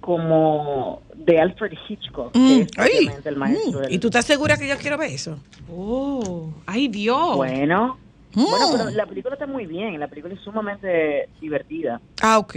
[0.00, 4.08] como de Alfred Hitchcock, que Mm, es ay, obviamente el maestro mm, del- ¿Y tú
[4.08, 5.38] estás segura que yo quiero ver eso?
[5.68, 7.36] Oh, ay Dios.
[7.36, 7.98] Bueno,
[8.34, 8.44] Mm.
[8.48, 12.00] bueno, pero la película está muy bien, la película es sumamente divertida.
[12.22, 12.56] Ah, ok.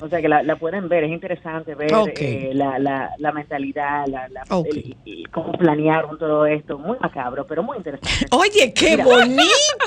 [0.00, 4.06] O sea que la, la pueden ver, es interesante ver eh, la, la, la mentalidad,
[4.08, 6.78] la, la- el- y cómo planearon todo esto.
[6.78, 8.26] Muy macabro, pero muy interesante.
[8.32, 9.04] Oye, qué Mira.
[9.04, 9.44] bonita.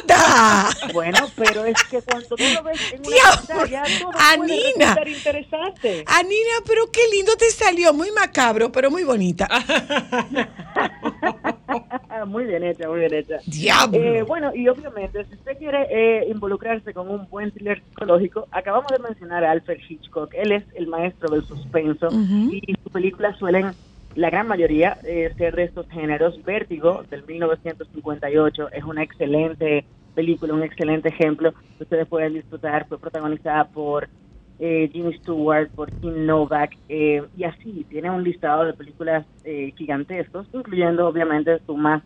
[0.93, 4.95] Bueno, pero es que cuando tú lo ves en una pantalla, todo Anina.
[4.95, 6.03] puede interesante.
[6.07, 7.93] Anina, pero qué lindo te salió.
[7.93, 9.47] Muy macabro, pero muy bonita.
[12.27, 13.37] muy bien hecha, muy bien hecha.
[13.45, 13.97] Diablo.
[13.97, 18.91] Eh, bueno, y obviamente, si usted quiere eh, involucrarse con un buen thriller psicológico, acabamos
[18.91, 20.33] de mencionar a Alfred Hitchcock.
[20.33, 23.71] Él es el maestro del suspenso y sus películas suelen,
[24.15, 26.43] la gran mayoría, eh, ser de estos géneros.
[26.43, 29.85] Vértigo, del 1958, es una excelente
[30.15, 32.87] película, un excelente ejemplo que ustedes pueden disfrutar.
[32.87, 34.09] Fue protagonizada por
[34.59, 39.73] eh, Jimmy Stewart, por Kim Novak, eh, y así, tiene un listado de películas eh,
[39.77, 42.03] gigantescos, incluyendo obviamente su más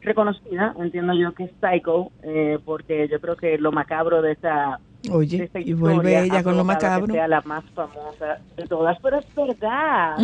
[0.00, 4.80] reconocida, entiendo yo que es Psycho, eh, porque yo creo que lo macabro de esta,
[4.95, 7.14] de Oye, y vuelve ella con lo provocado que macabro.
[7.14, 10.16] sea la más famosa de todas, pero es verdad.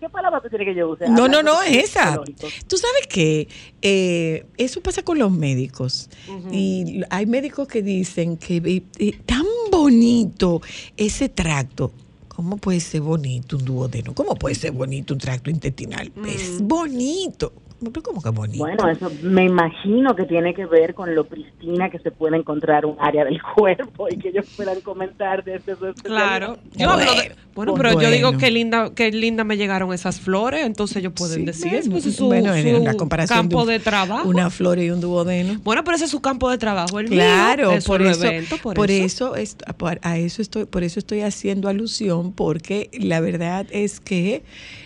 [0.00, 1.08] ¿Qué palabra tú quieres que yo use?
[1.08, 2.20] No, no, no, es esa.
[2.66, 3.48] Tú sabes que
[3.80, 6.08] eh, eso pasa con los médicos.
[6.50, 10.60] Y hay médicos que dicen que eh, eh, tan bonito
[10.96, 11.92] ese tracto.
[12.28, 14.14] ¿Cómo puede ser bonito un duodeno?
[14.14, 16.10] ¿Cómo puede ser bonito un tracto intestinal?
[16.26, 17.52] Es bonito.
[17.90, 18.58] ¿Pero ¿Cómo que bonito?
[18.58, 22.86] Bueno, eso me imagino que tiene que ver con lo pristina que se puede encontrar
[22.86, 26.02] un área del cuerpo y que ellos puedan comentar desde su especialidad.
[26.04, 26.58] Claro.
[26.74, 28.10] Yo hablo de, bueno, pero yo Bueno.
[28.10, 31.88] digo que linda, que linda me llegaron esas flores, entonces ellos pueden Sí, decir, ¿ves?
[31.88, 34.28] pues es su, Bueno, en su la comparación campo un- de, trabajo.
[34.28, 35.58] Una flor y un duodeno.
[35.64, 38.58] Bueno, pero ese es su campo de trabajo, el Claro, mío, es por eso, evento,
[38.58, 39.04] por, por eso.
[39.32, 44.00] eso, es- por- a eso estoy, por eso estoy haciendo alusión, porque la verdad es
[44.00, 44.42] que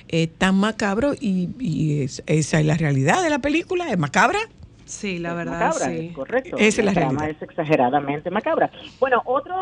[0.08, 4.38] es tan macabro y, y es- esa es la realidad de la película, es macabra.
[4.84, 6.06] Sí, la Es verdad, macabra, sí.
[6.06, 6.56] es correcto.
[6.58, 7.36] Esa es la trama realidad.
[7.42, 8.70] es exageradamente macabra.
[9.00, 9.54] Bueno, otro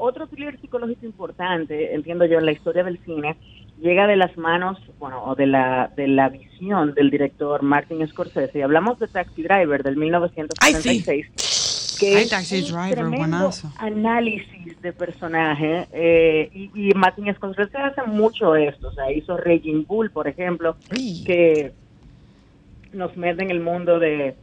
[0.00, 3.36] otro thriller psicológico importante, entiendo yo, en la historia del cine,
[3.80, 8.58] llega de las manos, bueno, o de la de la visión del director Martin Scorsese.
[8.58, 11.26] Y hablamos de Taxi Driver del 1976.
[11.98, 13.70] Que es Taxi un Driver, tremendo buenazo.
[13.78, 19.84] análisis de personaje eh, y, y Martin Scorsese hace mucho esto, o sea, hizo Raging
[19.86, 20.76] Bull, por ejemplo,
[21.24, 21.72] que
[22.92, 24.34] nos mete en el mundo de,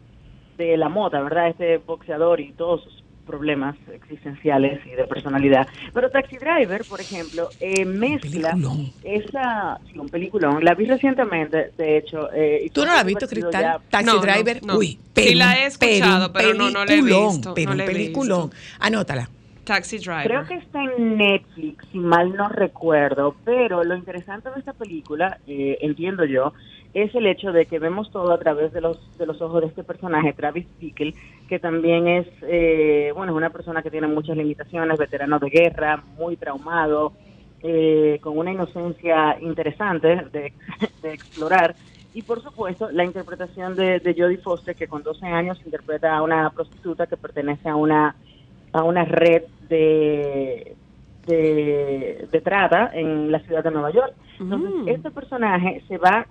[0.57, 1.49] de la moda, ¿verdad?
[1.49, 5.67] Este boxeador y todos sus problemas existenciales y de personalidad.
[5.93, 8.91] Pero Taxi Driver, por ejemplo, eh, mezcla peliculón.
[9.03, 12.29] esa, sí, un peliculón, la vi recientemente, de hecho.
[12.33, 13.61] eh, ¿Tú no la has visto, Cristal?
[13.63, 13.79] ya.
[13.89, 14.65] Taxi No, no, Driver.
[14.65, 14.77] no.
[14.77, 17.77] Uy, Sí la he escuchado, un pero no, no la he visto, Pero no un
[17.77, 18.49] la he peliculón.
[18.49, 18.75] visto.
[18.79, 19.29] Anótala.
[19.63, 20.23] Taxi Driver.
[20.25, 25.37] Creo que está en Netflix, si mal no recuerdo, pero lo interesante de esta película,
[25.47, 26.53] eh, entiendo yo,
[26.93, 29.67] es el hecho de que vemos todo a través de los de los ojos de
[29.67, 31.13] este personaje, Travis Bickle,
[31.47, 36.03] que también es, eh, bueno, es una persona que tiene muchas limitaciones, veterano de guerra,
[36.17, 37.13] muy traumado,
[37.63, 40.53] eh, con una inocencia interesante de,
[41.01, 41.75] de explorar.
[42.13, 46.21] Y por supuesto, la interpretación de, de Jodie Foster, que con 12 años interpreta a
[46.21, 48.15] una prostituta que pertenece a una
[48.73, 50.75] a una red de,
[51.27, 54.13] de, de trata en la ciudad de Nueva York.
[54.39, 54.87] Entonces, Mm.
[54.87, 56.25] este personaje se va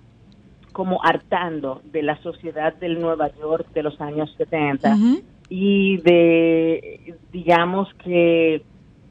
[0.71, 5.21] como hartando de la sociedad del Nueva York de los años 70 Ujú.
[5.49, 8.63] y de, digamos que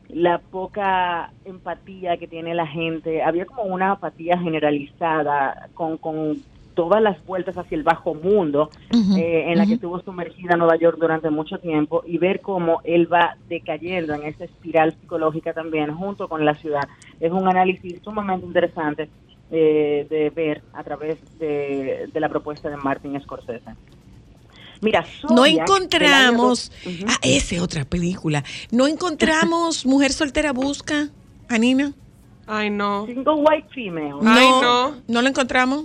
[0.08, 3.22] la poca empatía que tiene la gente.
[3.22, 6.36] Había como una apatía generalizada con, con
[6.74, 8.70] todas las vueltas hacia el bajo mundo
[9.16, 13.12] eh, en la que estuvo sumergida Nueva York durante mucho tiempo y ver cómo él
[13.12, 16.88] va decayendo en esa espiral psicológica también junto con la ciudad.
[17.18, 19.08] Es un análisis sumamente interesante
[19.50, 23.62] eh, de ver a través de, de la propuesta de Martin Scorsese.
[24.82, 26.70] Mira, No Zodiac, año encontramos.
[26.70, 27.04] dos- Ujú.
[27.08, 28.42] Ah, esa es otra película.
[28.70, 31.08] No encontramos Mujer Soltera Busca,
[31.48, 31.92] Anina.
[32.46, 33.06] Ay, no.
[33.06, 34.14] Single White Female.
[34.22, 34.96] No, Ay, no.
[35.06, 35.84] no lo encontramos.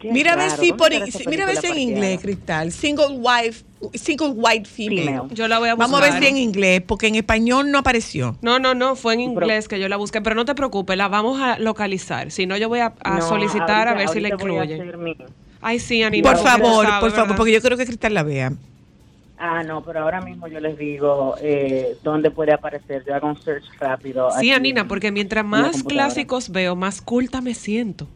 [0.00, 2.20] Qué Mira a ver si ¿dónde por estará esa mira a ver si en inglés?
[2.22, 2.72] Cristal.
[2.72, 5.04] Single wife, single white female.
[5.04, 5.34] Female.
[5.34, 5.90] Yo la voy a buscar.
[5.90, 8.34] Vamos a ver si en inglés, porque en español no apareció.
[8.40, 11.08] No, no, no, fue en inglés que yo la busqué, pero no te preocupes, la
[11.08, 12.30] vamos a localizar.
[12.30, 14.64] Si no, yo voy a, a No, solicitar a ver si la ahorita voy a
[14.64, 14.82] incluye.
[14.82, 15.16] hacer mi-
[15.60, 16.30] Ay, sí, Anina.
[16.32, 17.36] Por favor, por favor, ¿verdad?
[17.36, 18.54] porque yo creo que Cristal la vea.
[19.36, 23.04] Ah, no, pero ahora mismo yo les digo eh, dónde puede aparecer.
[23.06, 24.30] Yo hago un search rápido.
[24.32, 28.08] Sí, aquí Anina, porque mientras más clásicos veo, más culta me siento.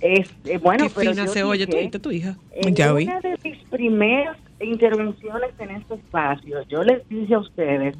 [0.00, 2.36] Es, eh, bueno, Qué pero fina yo se oye dije, oíste tu hija.
[2.52, 3.04] En Ya oí.
[3.04, 7.96] una de mis primeras intervenciones en este espacio, yo les dije a ustedes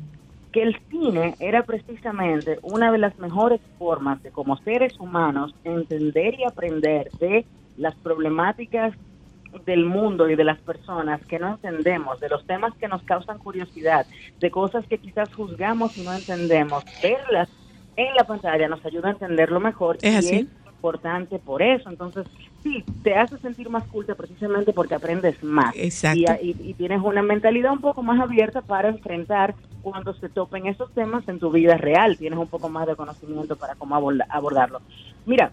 [0.53, 6.35] que el cine era precisamente una de las mejores formas de como seres humanos entender
[6.39, 7.45] y aprender de
[7.77, 8.95] las problemáticas
[9.67, 13.39] del mundo y de las personas que no entendemos, de los temas que nos causan
[13.39, 14.07] curiosidad,
[14.39, 17.49] de cosas que quizás juzgamos y no entendemos, verlas
[17.97, 20.49] en la pantalla nos ayuda a entenderlo mejor Es así.
[20.81, 21.91] Importante por eso.
[21.91, 22.27] Entonces,
[22.63, 25.75] sí, te hace sentir más culta precisamente porque aprendes más.
[25.77, 26.19] Exacto.
[26.43, 30.67] Y, y- y tienes una mentalidad un poco más abierta para enfrentar cuando se topen
[30.67, 32.17] esos temas en tu vida real.
[32.17, 34.81] Tienes un poco más de conocimiento para cómo aborda- abordarlo.
[35.27, 35.51] Mira,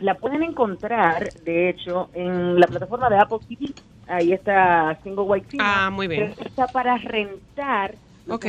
[0.00, 3.72] la pueden encontrar, de hecho, en la plataforma de Apple TV.
[4.06, 5.72] Ahí está Single White Female.
[5.74, 6.34] Ah, muy bien.
[6.44, 7.94] Está para rentar.
[8.28, 8.44] Ok.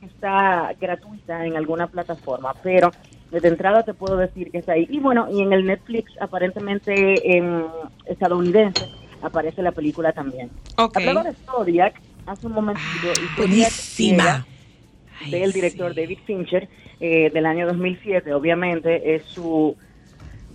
[0.00, 2.90] Está gratuita en alguna plataforma, pero
[3.30, 4.86] de entrada te puedo decir que está ahí.
[4.90, 7.66] Y bueno, y en el Netflix, aparentemente en
[8.06, 8.86] estadounidense,
[9.22, 10.50] aparece la película también.
[10.76, 10.96] Ok.
[10.98, 12.88] Hablaba de Zodiac hace un momentito.
[13.02, 14.46] y Zodiac Buenísima.
[15.30, 16.68] del director David Fincher
[17.00, 18.32] eh, del año 2007.
[18.34, 19.76] Obviamente es su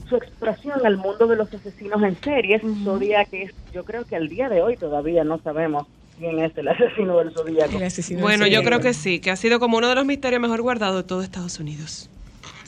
[0.07, 2.63] su exploración al mundo de los asesinos en series.
[2.83, 5.85] Zodiac es, yo creo que al día de hoy todavía no sabemos
[6.17, 7.77] quién es el asesino del Zodíaco.
[7.77, 10.05] El asesino Bueno, en yo creo que sí, que ha sido como uno de los
[10.05, 12.09] misterios mejor guardados de todo Estados Unidos.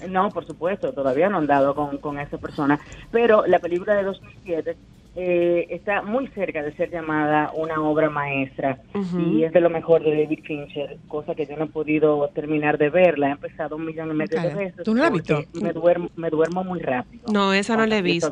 [0.09, 2.79] No, por supuesto, todavía no han dado con, con esa persona.
[3.11, 4.77] Pero la película de 2007
[5.13, 8.79] eh, está muy cerca de ser llamada una obra maestra
[9.19, 12.77] y es de lo mejor de David Fincher, cosa que yo no he podido terminar
[12.77, 13.27] de verla.
[13.27, 14.83] He empezado un millón y medio de veces.
[14.85, 15.43] ¿tú no la has visto?
[15.61, 17.25] Me duermo, me duermo muy rápido.
[17.29, 18.31] No, esa no la he visto.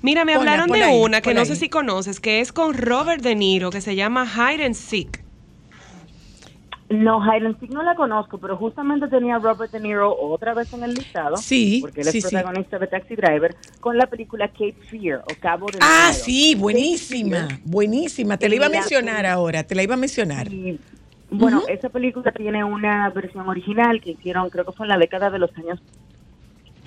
[0.00, 2.54] Mira, me Ponla, hablaron ponla de ahí, una que no sé si conoces, que es
[2.54, 5.21] con Robert De Niro, que se llama Hide and Seek.
[6.90, 10.52] No, Hide and Seek no la conozco, pero justamente tenía a Robert De Niro otra
[10.52, 11.36] vez en el listado.
[11.38, 12.28] Sí, Porque él es sí, sí.
[12.28, 17.48] protagonista de Taxi Driver con la película Cape Fear o Cabo de Ah, sí, buenísima,
[17.64, 18.36] buenísima.
[18.36, 20.48] Te la iba a mencionar ahora, te la iba a mencionar.
[21.30, 25.30] Bueno, esa película tiene una versión original que hicieron, creo que fue en la década
[25.30, 25.80] de los años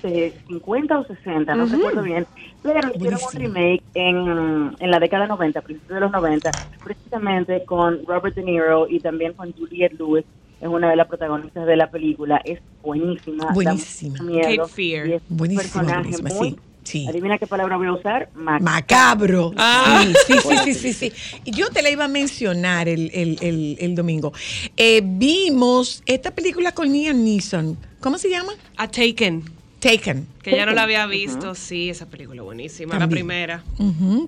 [0.02, 2.26] 50 o 60, no recuerdo bien,
[2.62, 6.50] pero hicieron un remake en, en la década 90, principios de los 90,
[6.84, 10.24] precisamente con Robert De Niro y también con Juliette Lewis,
[10.60, 14.22] es una de las protagonistas de la película, es buenísima, Buenísima.
[14.22, 15.06] miedo, Cape Fear.
[15.08, 17.06] y es Buenísima, personaje buenísima, muy- sí, sí.
[17.08, 18.62] Adivina qué palabra voy a usar, Mac.
[18.62, 19.52] Macabro.
[19.58, 20.04] Ah.
[20.26, 21.40] Sí, sí, sí, sí, sí, sí.
[21.44, 24.32] Y yo te la iba a mencionar el, el, el, el domingo.
[24.76, 27.76] Eh, vimos esta película con Ian Neeson.
[28.00, 28.52] ¿Cómo se llama?
[28.76, 29.42] A Taken,
[29.80, 30.26] Taken.
[30.42, 31.54] que ya no la había visto.
[31.54, 33.62] Sí, esa película buenísima, la primera.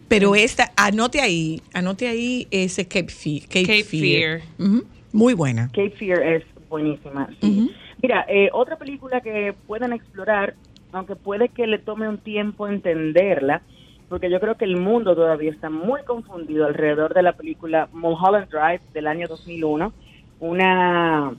[0.09, 4.41] Pero esta, anote ahí, anote ahí ese Cape, Fe- Cape, Cape Fear.
[5.13, 5.69] Muy buena.
[5.69, 7.29] Cape Fear es buenísima.
[7.41, 7.71] sí.
[8.01, 10.55] Mira, eh, otra película que pueden explorar,
[10.93, 13.63] aunque puede que le tome un tiempo entenderla,
[14.09, 18.49] porque yo creo que el mundo todavía está muy confundido alrededor de la película Mulholland
[18.51, 19.93] Drive del año 2001,
[20.39, 21.35] una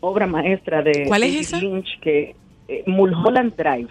[0.00, 1.58] obra maestra de ¿Cuál es David esa?
[1.60, 2.36] Lynch que
[2.70, 3.88] eh, Mulholland Drive.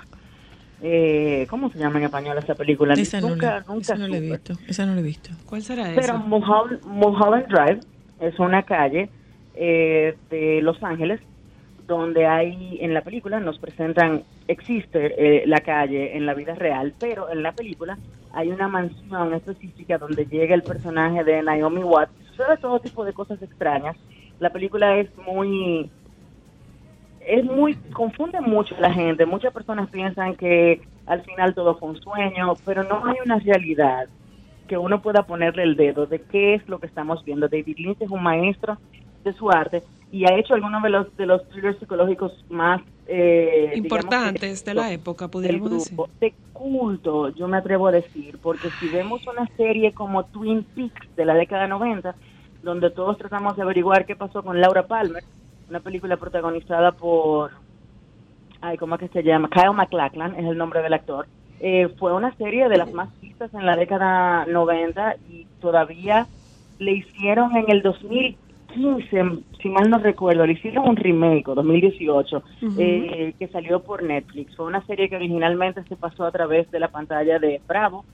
[0.82, 2.94] Eh, ¿Cómo se llama en español esa película?
[2.94, 4.54] Esa no, nunca, la, nunca esa no la he visto.
[4.68, 5.30] Esa no la he visto.
[5.46, 6.18] ¿Cuál será Pero esa?
[6.18, 7.80] Mulholland, Mulholland Drive
[8.22, 9.10] es una calle
[9.56, 11.20] eh, de Los Ángeles
[11.90, 16.94] donde hay, en la película nos presentan, existe eh, la calle en la vida real,
[17.00, 17.98] pero en la película
[18.32, 23.12] hay una mansión específica donde llega el personaje de Naomi Watts, sucede todo tipo de
[23.12, 23.98] cosas extrañas.
[24.40, 25.90] La película es muy
[27.30, 29.26] es muy, confunde mucho a la gente.
[29.26, 34.10] Muchas personas piensan que al final todo fue un sueño, pero no hay una realidad
[34.68, 37.48] que uno pueda ponerle el dedo de qué es lo que estamos viendo.
[37.48, 38.78] David Lynch es un maestro
[39.24, 43.74] de su arte y ha hecho algunos de los de los thrillers psicológicos más eh,
[43.76, 45.98] Importantes de la época, pudiéramos decir.
[46.20, 51.16] de culto, yo me atrevo a decir, porque si vemos una serie como Twin Peaks
[51.16, 52.16] de la década 90,
[52.64, 55.24] donde todos tratamos de averiguar qué pasó con Laura Palmer,
[55.70, 57.52] una película protagonizada por,
[58.62, 59.50] ay, ¿cómo es que se llama?
[59.50, 61.28] Kyle MacLachlan es el nombre del actor.
[61.60, 66.28] Eh, fue una serie de las más vistas en la década 90 y todavía
[66.80, 72.44] le hicieron en el 2015, si mal no recuerdo, le hicieron un remake, o 2018,
[72.78, 74.56] eh, que salió por Netflix.
[74.56, 78.06] Fue una serie que originalmente se pasó a través de la pantalla de Bravo,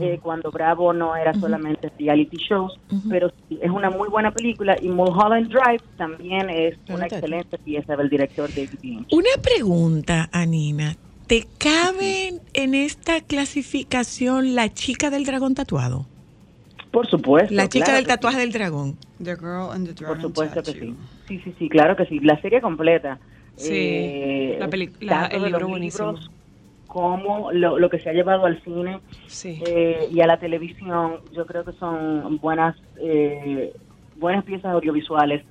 [0.00, 2.72] eh, cuando Bravo no era solamente reality shows,
[3.08, 7.96] pero sí, es una muy buena película y Mulholland Drive también es una excelente pieza
[7.96, 9.12] del director David Lynch.
[9.12, 10.94] Una pregunta, Anina.
[11.26, 16.06] ¿Te cabe en esta clasificación la chica del dragón tatuado?
[16.90, 17.54] Por supuesto.
[17.54, 18.16] La chica claro del que sí.
[18.16, 18.96] tatuaje del dragón.
[19.22, 20.86] The Girl and the Dragon Por supuesto que Tattoo.
[20.88, 20.96] sí.
[21.28, 22.18] Sí, sí, sí, claro que sí.
[22.20, 23.18] La serie completa.
[23.56, 26.12] Sí, Eh, la peli- la- tanto el libro buenísimo.
[26.12, 26.30] libros
[26.90, 29.62] Como lo, lo que se ha llevado al cine Sí.
[29.64, 33.72] eh, y a la televisión, yo creo que son buenas eh,
[34.16, 35.44] buenas piezas audiovisuales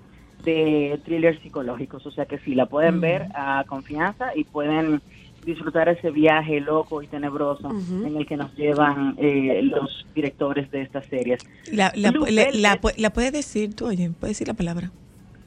[0.43, 2.05] de thrillers psicológicos.
[2.05, 5.01] O sea que sí, la pueden ver a confianza y pueden
[5.45, 7.69] disfrutar ese viaje loco y tenebroso
[8.05, 11.39] en el que nos llevan eh, los directores de estas series.
[11.71, 12.11] La, la,
[12.53, 14.91] la, la puedes decir tú, oye, puedes decir la palabra.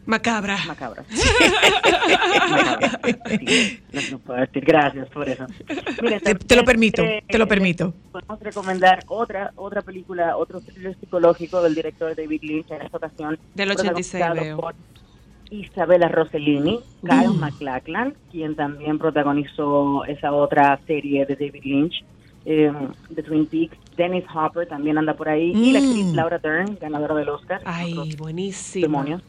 [0.07, 0.59] Macabra.
[0.66, 1.07] Macabras.
[3.28, 5.46] Sí, no, no puedo decir gracias por eso.
[6.03, 7.94] Mire, Te- te lo permito, eh, te lo permito.
[8.12, 13.38] Podemos recomendar otra otra película, otro thriller psicológico del director David Lynch, en esta ocasión.
[13.55, 14.57] Del 86 protagonizado veo.
[14.61, 14.74] por
[15.50, 22.05] Isabella Rossellini, Kyle MacLachlan, quien también protagonizó esa otra serie de David Lynch,
[22.44, 22.72] eh,
[23.11, 23.76] de Twin Peaks.
[23.96, 25.53] Dennis Hopper también anda por ahí.
[25.55, 26.14] Y la actriz Mm.
[26.14, 27.61] Laura Dern, ganadora del Oscar.
[27.64, 28.82] Ay, buenísimo.
[28.86, 29.22] demonios.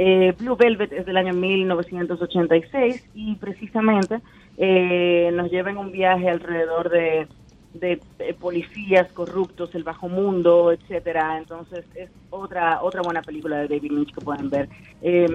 [0.00, 4.20] Eh, Blue Velvet es del año 1986 y precisamente
[4.56, 7.26] eh, nos lleva en un viaje alrededor de,
[7.74, 8.00] de,
[8.38, 11.36] policías corruptos, el bajo mundo, etcétera.
[11.36, 14.68] Entonces es otra otra buena película de David Lynch que pueden ver.
[15.02, 15.26] Eh,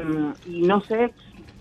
[0.47, 1.11] y no sé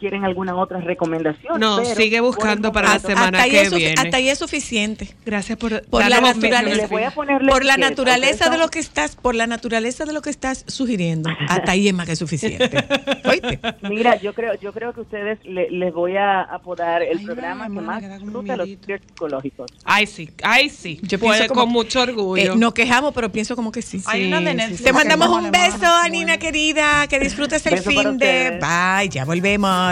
[0.03, 1.61] quieren alguna otra recomendación.
[1.61, 3.95] No, pero sigue buscando para la semana hasta, que viene.
[3.97, 5.15] hasta ahí es suficiente.
[5.25, 6.89] Gracias por, Por la naturaleza.
[6.89, 10.21] Voy a Por la naturaleza ¿ustedes de lo que estás, por la naturaleza de lo
[10.21, 12.69] que estás sugiriendo, hasta ahí es más que suficiente.
[13.25, 13.61] ¿Oíste?
[13.89, 17.65] Mira, yo creo, yo creo que ustedes le- les voy a apodar el Ay, programa
[17.67, 19.71] que más disfruta los psicológicos.
[19.85, 20.99] Ay, sí, ay, sí.
[21.03, 22.55] Yo Pues, pienso como- con mucho orgullo.
[22.55, 24.03] Eh, nos quejamos, pero pienso como que sí.
[24.83, 27.07] Te mandamos un es beso, Anina querida.
[27.07, 28.59] Que disfrutes el fin de.
[28.61, 29.92] Bye, ya volvemos.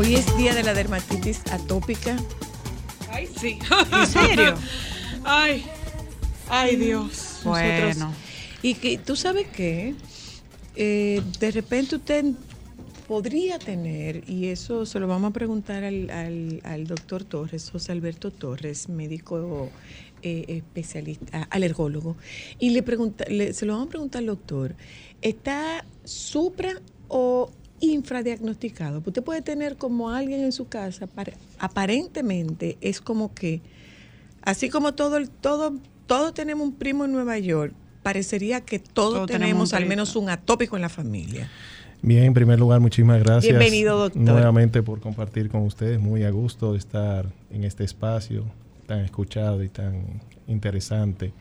[0.00, 2.16] Hoy es día de la dermatitis atópica.
[3.10, 3.58] Ay, sí.
[3.92, 4.54] ¿En serio?
[5.24, 5.62] Ay,
[6.48, 7.42] ay, Dios.
[7.44, 8.14] Nosotros- Bueno.
[8.62, 9.94] Y que tú sabes que
[10.74, 12.24] de repente usted
[13.06, 17.92] podría tener, y eso se lo vamos a preguntar al, al, al doctor Torres, José
[17.92, 19.68] Alberto Torres, médico
[20.22, 22.16] eh, especialista, alergólogo,
[22.58, 24.74] y le pregunta, le- se lo vamos a preguntar al doctor,
[25.20, 27.50] ¿está supra o
[27.80, 29.02] infradiagnosticado?
[29.04, 33.60] Usted puede tener como alguien en su casa, para- aparentemente es como que
[34.42, 35.74] Así como todo el todo
[36.06, 40.30] todos tenemos un primo en Nueva York, parecería que todos, Todos tenemos al menos un
[40.30, 41.50] atópico en la familia.
[42.02, 43.42] Bien, en primer lugar, muchísimas gracias.
[43.58, 44.22] Bienvenido, doctor.
[44.22, 46.00] Nuevamente por compartir con ustedes.
[46.00, 48.44] Muy a gusto de estar en este espacio
[48.86, 51.32] tan escuchado y tan interesante.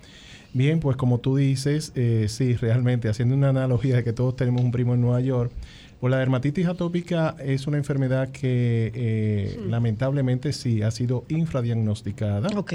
[0.54, 4.62] Bien, pues como tú dices, eh, sí, realmente, haciendo una analogía de que todos tenemos
[4.62, 5.52] un primo en Nueva York,
[6.00, 12.50] pues la dermatitis atópica es una enfermedad que eh, lamentablemente sí ha sido infradiagnosticada.
[12.56, 12.74] Ok.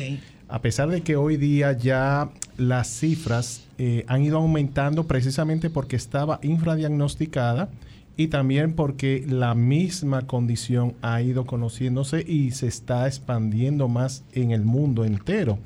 [0.48, 5.96] A pesar de que hoy día ya las cifras eh, han ido aumentando precisamente porque
[5.96, 7.70] estaba infradiagnosticada
[8.16, 14.50] y también porque la misma condición ha ido conociéndose y se está expandiendo más en
[14.50, 15.58] el mundo entero.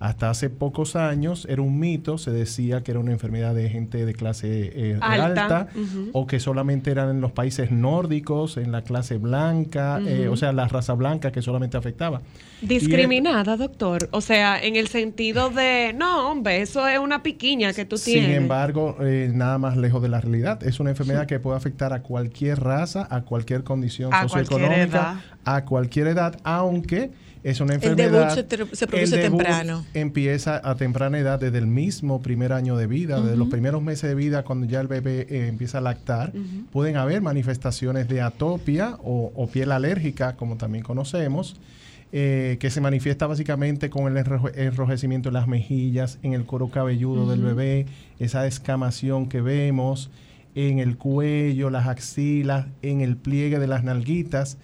[0.00, 4.06] Hasta hace pocos años era un mito, se decía que era una enfermedad de gente
[4.06, 5.68] de clase eh, Alta,
[6.12, 10.52] o que solamente eran en los países nórdicos, en la clase blanca, eh, o sea,
[10.52, 12.22] la raza blanca que solamente afectaba.
[12.62, 14.08] Discriminada, doctor.
[14.12, 18.14] O sea, en el sentido de, no, hombre, eso es una piquiña que tú Sin
[18.14, 18.36] tienes.
[18.36, 20.62] embargo, eh, nada más lejos de la realidad.
[20.62, 25.64] Es una enfermedad que puede afectar a cualquier raza, a cualquier condición A socioeconómica, a
[25.64, 27.10] cualquier edad, aunque
[27.44, 28.34] es una El enfermedad.
[28.36, 29.86] debut se el produce debut temprano.
[29.94, 34.08] Empieza a temprana edad, desde el mismo primer año de vida, desde los primeros meses
[34.08, 36.32] de vida, cuando ya el bebé eh, empieza a lactar.
[36.72, 41.56] Pueden haber manifestaciones de atopia o, o piel alérgica, como también conocemos.
[42.10, 46.68] eh, que se manifiesta básicamente con el enroje- enrojecimiento en las mejillas, en el cuero
[46.70, 47.84] cabelludo del bebé,
[48.18, 50.10] esa descamación que vemos
[50.54, 54.56] en el cuello, las axilas, en el pliegue de las nalguitas.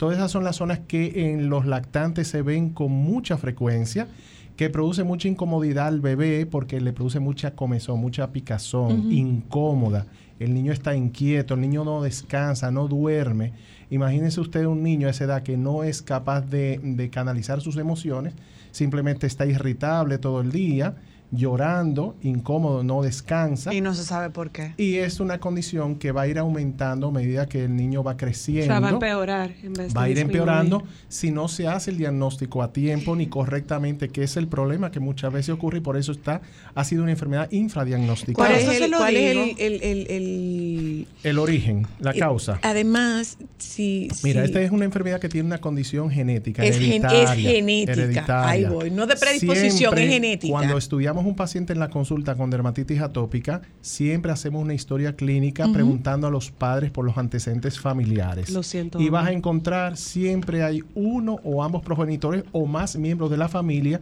[0.00, 4.08] Todas esas son las zonas que en los lactantes se ven con mucha frecuencia,
[4.56, 10.06] que produce mucha incomodidad al bebé porque le produce mucha comezón, mucha picazón, incómoda.
[10.38, 13.52] El niño está inquieto, el niño no descansa, no duerme.
[13.90, 17.76] Imagínese usted un niño a esa edad que no es capaz de, de canalizar sus
[17.76, 18.32] emociones,
[18.70, 20.94] simplemente está irritable todo el día,
[21.32, 23.72] llorando, incómodo, no descansa.
[23.72, 24.74] Y no se sabe por qué.
[24.76, 28.12] Y es una condición que va a ir aumentando a medida que el niño va
[28.12, 28.66] O creciendo.
[28.66, 31.90] sea, va a empeorar en vez de Va a ir empeorando si no se hace
[31.92, 35.80] el diagnóstico a tiempo ni correctamente, que es el problema que muchas veces ocurre y
[35.80, 36.40] por eso está
[36.74, 38.48] ha sido una enfermedad infradiagnosticada.
[38.48, 42.58] ¿Cuál es, el, lo cuál es el- el- el- el- El origen, la eh, causa.
[42.62, 44.08] Además, si...
[44.22, 46.64] Mira, si- esta es una enfermedad que tiene una condición genética.
[46.64, 47.92] Es gen- es hereditaria, genética.
[47.92, 48.48] hereditaria.
[48.48, 48.90] Ahí voy.
[48.90, 50.50] No de predisposición, Siempre, es genética.
[50.52, 55.66] Cuando estudiamos un paciente en la consulta con dermatitis atópica, siempre hacemos una historia clínica
[55.72, 58.50] preguntando a los padres por los antecedentes familiares.
[58.50, 59.00] Lo siento.
[59.00, 63.48] Y vas a encontrar siempre hay uno o ambos progenitores o más miembros de la
[63.48, 64.00] familia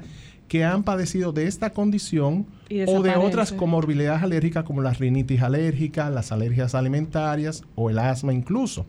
[0.48, 2.46] que han padecido de esta condición
[2.86, 8.32] o de otras comorbilidades alérgicas como la rinitis alérgica, las alergias alimentarias o el asma
[8.32, 8.86] incluso.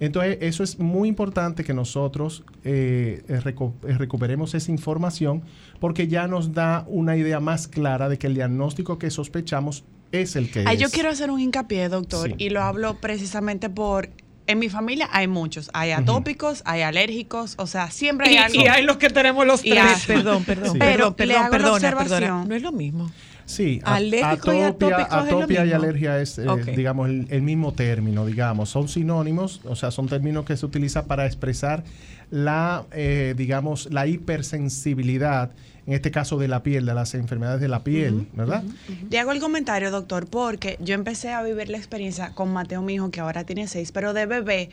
[0.00, 5.42] Entonces, eso es muy importante que nosotros eh, eh, recu- eh, recuperemos esa información
[5.80, 10.36] porque ya nos da una idea más clara de que el diagnóstico que sospechamos es
[10.36, 10.82] el que Ay, es.
[10.82, 12.34] yo quiero hacer un hincapié, doctor, Sí.
[12.38, 14.10] y lo hablo precisamente por...
[14.46, 15.68] En mi familia hay muchos.
[15.74, 18.60] Hay atópicos, hay alérgicos, o sea, siempre hay Y- algo.
[18.62, 19.84] y hay los que tenemos los Y tres.
[19.84, 20.78] hay- Perdón, perdón, Sí.
[20.78, 22.20] Pero perdón, le perdón, hago la perdona, observación.
[22.20, 22.44] perdona.
[22.46, 23.10] No es lo mismo.
[23.48, 25.04] Sí, a- Alérgico y atopia, lo
[25.38, 26.44] atopia y alergia es, eh,
[26.76, 28.68] digamos, el, el mismo término, digamos.
[28.68, 31.82] Son sinónimos, o sea, son términos que se utilizan para expresar
[32.30, 35.50] la, eh, digamos, la hipersensibilidad,
[35.86, 38.62] en este caso de la piel, de las enfermedades de la piel, ¿verdad?
[39.10, 42.94] Le hago el comentario, doctor, porque yo empecé a vivir la experiencia con Mateo, mi
[42.94, 44.68] hijo, que ahora tiene seis, pero de bebé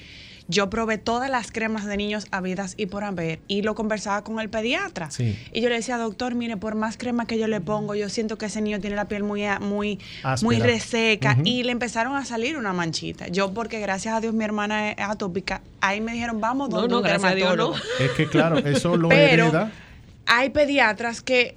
[0.47, 4.39] yo probé todas las cremas de niños habidas y por haber y lo conversaba con
[4.39, 5.09] el pediatra.
[5.09, 5.37] Sí.
[5.51, 8.37] Y yo le decía, doctor, mire, por más crema que yo le pongo, yo siento
[8.37, 10.37] que ese niño tiene la piel muy, muy, Áspera.
[10.43, 13.27] muy reseca y le empezaron a salir una manchita.
[13.27, 16.95] Yo, porque gracias a Dios mi hermana es atópica, ahí me dijeron, vamos, No, donde
[16.95, 17.77] no, gracias a Dios, dermatólogo.
[17.99, 18.05] no.
[18.05, 19.71] Es que, claro, eso lo Pero hereda.
[20.27, 21.55] hay pediatras que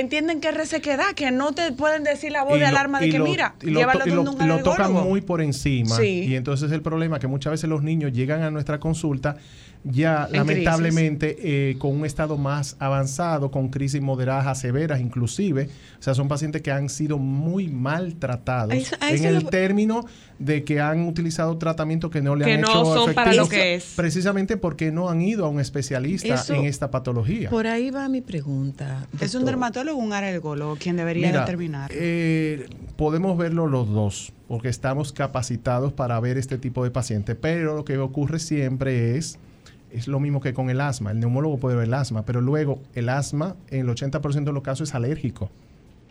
[0.00, 3.00] entienden que es resequedad, que no te pueden decir la voz y de lo- alarma
[3.00, 5.96] de que lo- mira, y lo, to- y lo- un lo tocan muy por encima.
[5.96, 6.24] Sí.
[6.26, 9.36] Y entonces el problema es que muchas veces los niños llegan a nuestra consulta
[9.84, 11.36] ya En lamentablemente
[11.70, 15.68] eh, con un estado más avanzado, con crisis moderadas a severas inclusive.
[15.98, 19.48] O sea, son pacientes que han sido muy maltratados A eso- a en el lo-
[19.50, 20.04] término
[20.38, 23.48] de que han utilizado tratamientos que no le Que han no hecho son para lo
[23.48, 23.92] que es.
[23.94, 27.50] Precisamente porque no han ido a un especialista Eso- en esta patología.
[27.50, 29.06] Por ahí va mi pregunta.
[29.20, 31.90] ¿Es un dermatólogo o un alergólogo quien debería Mira, determinar?
[31.94, 32.66] eh,
[32.96, 37.84] podemos verlo los dos, porque estamos capacitados para ver este tipo de pacientes, pero lo
[37.84, 39.38] que ocurre siempre es,
[39.94, 41.12] es lo mismo que con el asma.
[41.12, 44.62] El neumólogo puede ver el asma, pero luego el asma en el 80% de los
[44.62, 45.50] casos es alérgico.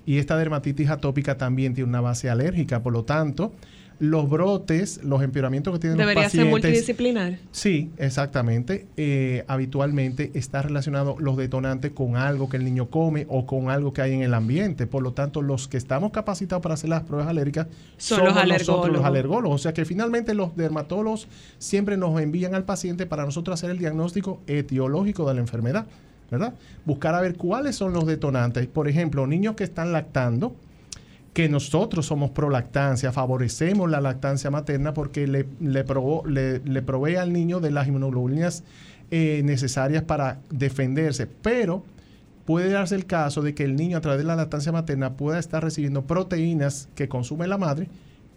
[0.06, 3.54] Y esta dermatitis atópica también tiene una base alérgica, por lo tanto,
[4.00, 6.52] los brotes, los empeoramientos que tienen Debería los ser pacientes...
[6.70, 7.38] multidisciplinar.
[7.52, 8.88] Sí, exactamente.
[8.98, 13.94] Eh, habitualmente está relacionado los detonantes con algo que el niño come o con algo
[13.94, 14.88] que hay en el ambiente.
[14.88, 17.68] Por lo tanto, los que estamos capacitados para hacer las pruebas alérgicas
[17.98, 19.06] Son somos los nosotros los alergólogos.
[19.06, 19.56] alergólogos.
[19.56, 21.28] O sea que finalmente los dermatólogos
[21.58, 25.86] siempre nos envían al paciente para nosotros hacer el diagnóstico etiológico de la enfermedad,
[26.32, 26.54] ¿verdad?
[26.86, 28.68] Buscar a ver cuáles son los detonantes.
[28.68, 30.56] Por ejemplo, niños que están lactando,
[31.34, 35.84] que nosotros somos pro lactancia, favorecemos la lactancia materna porque le, le,
[36.64, 38.64] le- provee al niño de las inmunoglobulinas
[39.10, 41.84] eh, necesarias para defenderse, pero
[42.46, 45.40] puede darse el caso de que el niño a través de la lactancia materna pueda
[45.40, 47.88] estar recibiendo proteínas que consume la madre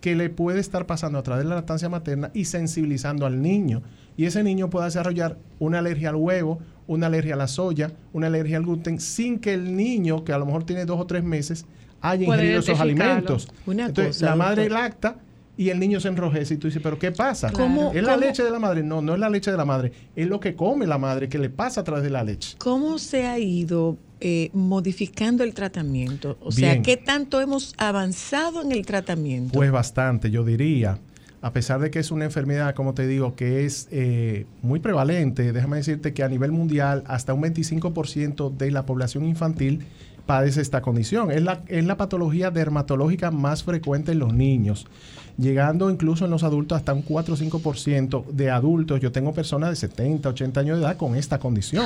[0.01, 3.83] que le puede estar pasando a través de la lactancia materna y sensibilizando al niño.
[4.17, 8.29] Y ese niño puede desarrollar una alergia al huevo, una alergia a la soya, una
[8.29, 11.25] alergia al gluten, sin que el niño, que a lo mejor tiene dos o tres
[11.25, 11.65] meses,
[12.01, 13.49] haya ingerido esos alimentos.
[13.67, 14.79] Una Entonces, cosa, la madre doctor.
[14.81, 15.17] lacta
[15.59, 17.51] y el niño se enrojece y tú dices, pero ¿qué pasa?
[17.51, 18.83] ¿Cómo- ¿Es la cómo- leche de la madre?
[18.83, 21.39] No, no es la leche de la madre, es lo que come la madre, que
[21.39, 22.57] le pasa a través de la leche.
[22.59, 26.37] ¿Cómo se ha ido eh, modificando el tratamiento?
[26.43, 26.81] O sea.
[26.83, 29.53] ¿qué tanto hemos avanzado en el tratamiento?
[29.53, 30.99] Pues bastante, yo diría.
[31.43, 35.53] A pesar de que es una enfermedad, como te digo, que es eh, muy prevalente,
[35.53, 39.85] déjame decirte que a nivel mundial hasta un 25% de la población infantil
[40.27, 41.31] padece esta condición.
[41.31, 44.87] Es la, es la patología dermatológica más frecuente en los niños,
[45.39, 49.01] llegando incluso en los adultos hasta un 4 o 5% de adultos.
[49.01, 51.85] Yo tengo personas de 70, 80 años de edad con esta condición,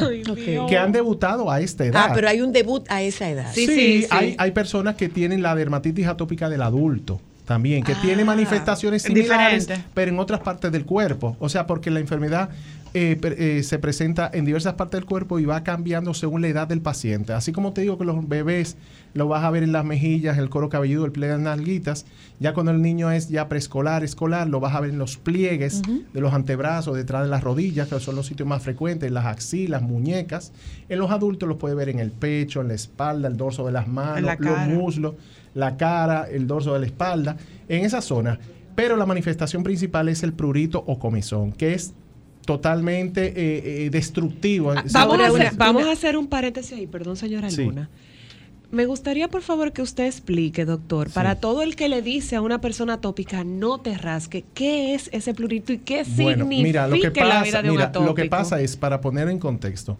[0.68, 2.06] que han debutado a esta edad.
[2.08, 3.50] Ah, pero hay un debut a esa edad.
[3.52, 4.08] Sí, Sí, sí, sí.
[4.10, 9.02] Hay, hay personas que tienen la dermatitis atópica del adulto también, que Ah, tiene manifestaciones
[9.02, 9.88] similares, diferente.
[9.92, 11.36] pero en otras partes del cuerpo.
[11.40, 12.48] O sea, porque la enfermedad
[12.92, 16.66] eh, eh, se presenta en diversas partes del cuerpo y va cambiando según la edad
[16.66, 17.32] del paciente.
[17.32, 18.76] Así como te digo que los bebés
[19.14, 22.04] lo vas a ver en las mejillas, el coro cabelludo, el pliegue de las nalguitas.
[22.40, 25.82] Ya cuando el niño es ya preescolar, escolar, lo vas a ver en los pliegues
[25.82, 29.82] de los antebrazos, detrás de las rodillas, que son los sitios más frecuentes, las axilas,
[29.82, 30.52] muñecas.
[30.88, 33.72] En los adultos los puede ver en el pecho, en la espalda, el dorso de
[33.72, 35.14] las manos, los muslos,
[35.54, 37.36] la cara, el dorso de la espalda,
[37.68, 38.40] en esa zona.
[38.74, 41.94] Pero la manifestación principal es el prurito o comezón, que es
[42.50, 44.72] totalmente eh, eh, destructivo.
[44.72, 47.64] Ah, Vamos, Ahora a hacer, vamos a hacer un paréntesis ahí, perdón, señora Sí.
[47.64, 47.88] Luna.
[48.72, 51.14] Me gustaría, por favor, que usted explique, doctor, Sí.
[51.14, 55.10] para todo el que le dice a una persona atópica, no te rasque, ¿qué es
[55.12, 57.76] ese plurito y qué Bueno, significa mira, lo que en la vida pasa, de un
[57.76, 58.08] mira, atópico?
[58.10, 59.98] lo que pasa es, para poner en contexto,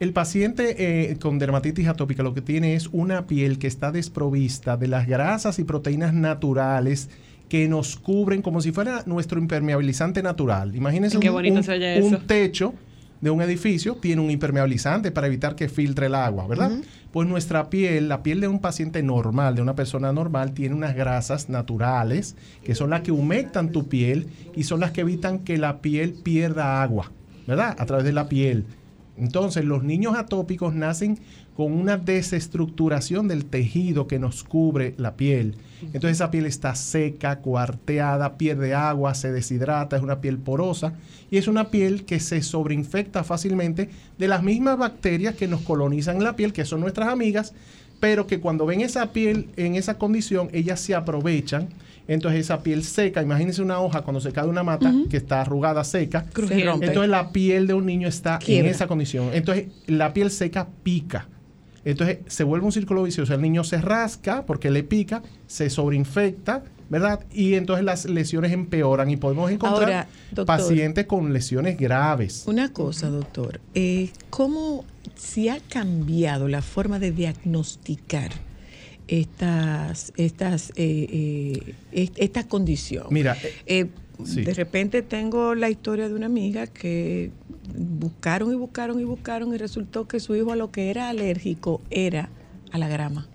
[0.00, 4.76] el paciente eh, con dermatitis atópica lo que tiene es una piel que está desprovista
[4.78, 7.10] de las grasas y proteínas naturales
[7.50, 10.76] que nos cubren como si fuera nuestro impermeabilizante natural.
[10.76, 12.72] Imagínense Qué un, techo
[13.20, 16.70] de un edificio tiene un impermeabilizante para evitar que filtre el agua, ¿verdad?
[17.10, 20.94] Pues nuestra piel, la piel de un paciente normal, de una persona normal, tiene unas
[20.94, 25.58] grasas naturales que son las que humectan tu piel y son las que evitan que
[25.58, 27.10] la piel pierda agua,
[27.48, 27.74] ¿verdad?
[27.80, 28.64] A través de la piel.
[29.18, 31.18] Entonces, los niños atópicos nacen
[31.56, 35.56] con una desestructuración del tejido que nos cubre la piel.
[35.82, 40.94] Entonces, esa piel está seca, cuarteada, pierde agua, se deshidrata, es una piel porosa
[41.30, 46.22] y es una piel que se sobreinfecta fácilmente de las mismas bacterias que nos colonizan
[46.22, 47.54] la piel, que son nuestras amigas,
[47.98, 51.68] pero que cuando ven esa piel en esa condición, ellas se aprovechan.
[52.08, 55.42] Entonces esa piel seca, imagínense una hoja cuando se cae de una mata que está
[55.42, 56.26] arrugada, seca.
[56.34, 56.86] Se rompe.
[56.86, 58.68] Entonces la piel de un niño está Quiebra.
[58.68, 59.30] en esa condición.
[59.32, 61.28] Entonces la piel seca pica.
[61.84, 63.32] Entonces se vuelve un círculo vicioso.
[63.34, 67.24] El niño se rasca porque le pica, se sobreinfecta, ¿verdad?
[67.32, 70.46] Y entonces las lesiones empeoran y podemos encontrar Ahora, doctor.
[70.46, 72.44] pacientes con lesiones graves.
[72.46, 78.30] Una cosa, doctor, eh, ¿cómo se ha cambiado la forma de diagnosticar
[79.08, 83.06] estas, estas, eh, eh, est- esta condición?
[83.10, 83.86] Mira, eh,
[84.24, 84.42] sí.
[84.42, 87.30] De repente tengo la historia de una amiga que
[87.76, 91.80] buscaron y buscaron y buscaron y resultó que su hijo a lo que era alérgico
[91.90, 92.28] era
[92.72, 93.26] a la grama.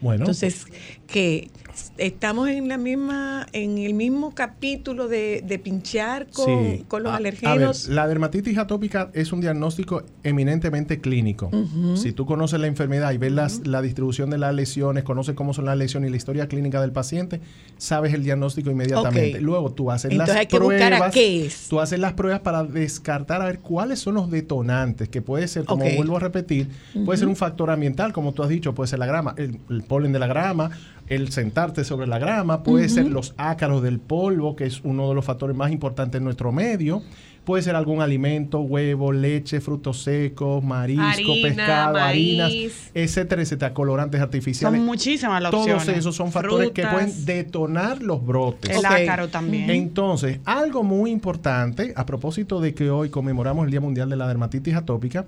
[0.00, 0.66] bueno, Entonces,
[1.06, 1.50] que
[1.98, 6.84] estamos en la misma, en el mismo capítulo de, de pinchar con, Sí.
[6.88, 7.84] con los A- alergenos.
[7.86, 11.50] A ver, la dermatitis atópica es un diagnóstico eminentemente clínico.
[11.94, 15.54] Si tú conoces la enfermedad y ves las- la distribución de las lesiones, conoces cómo
[15.54, 17.40] son las lesiones y la historia clínica del paciente,
[17.78, 19.40] sabes el diagnóstico inmediatamente.
[19.40, 20.90] Luego tú haces Entonces las hay que pruebas.
[20.90, 21.68] buscar a qué es.
[21.68, 25.64] Tú haces las pruebas para descartar a ver cuáles son los detonantes, que puede ser,
[25.64, 26.68] como vuelvo a repetir,
[27.04, 29.82] puede ser un factor ambiental, como tú has dicho, puede ser la grama, el, el
[29.82, 30.70] polen de la grama,
[31.08, 35.14] el sentarte sobre la grama, puede ser los ácaros del polvo, que es uno de
[35.14, 37.02] los factores más importantes en nuestro medio.
[37.44, 42.52] Puede ser algún alimento, huevo, leche, frutos secos, marisco, Harina, pescado, harinas,
[42.92, 44.76] etcétera, etcétera, colorantes artificiales.
[44.80, 45.98] Son muchísimas las Todos opciones.
[46.00, 48.76] esos son factores que pueden detonar los brotes.
[48.76, 49.70] El ácaro también.
[49.70, 54.26] Entonces, algo muy importante, a propósito de que hoy conmemoramos el Día Mundial de la
[54.26, 55.24] Dermatitis Atópica,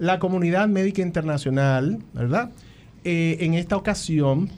[0.00, 2.50] la comunidad médica internacional, ¿verdad?
[3.04, 4.50] Eh, en esta ocasión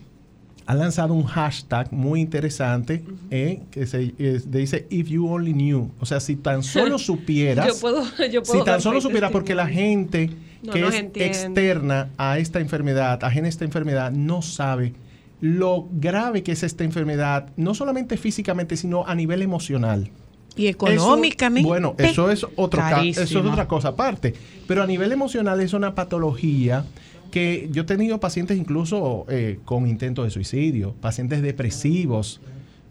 [0.67, 5.91] ha lanzado un hashtag muy interesante eh, que se eh, dice If You Only Knew.
[6.01, 7.67] O sea, si tan solo supieras.
[7.67, 10.31] Yo puedo, yo puedo si tan solo supieras, porque la gente
[10.63, 11.27] No que es entiende.
[11.27, 14.95] externa a esta enfermedad, ajena a esta enfermedad, no sabe
[15.41, 20.09] lo grave que es esta enfermedad, no solamente físicamente, sino a nivel emocional.
[20.55, 21.61] y económicamente.
[21.63, 24.35] Eso- bueno, eso es otro eso es otra cosa aparte.
[24.69, 26.85] Pero a nivel emocional es una patología
[27.33, 32.41] que yo he tenido pacientes incluso eh, con intentos de suicidio, pacientes depresivos,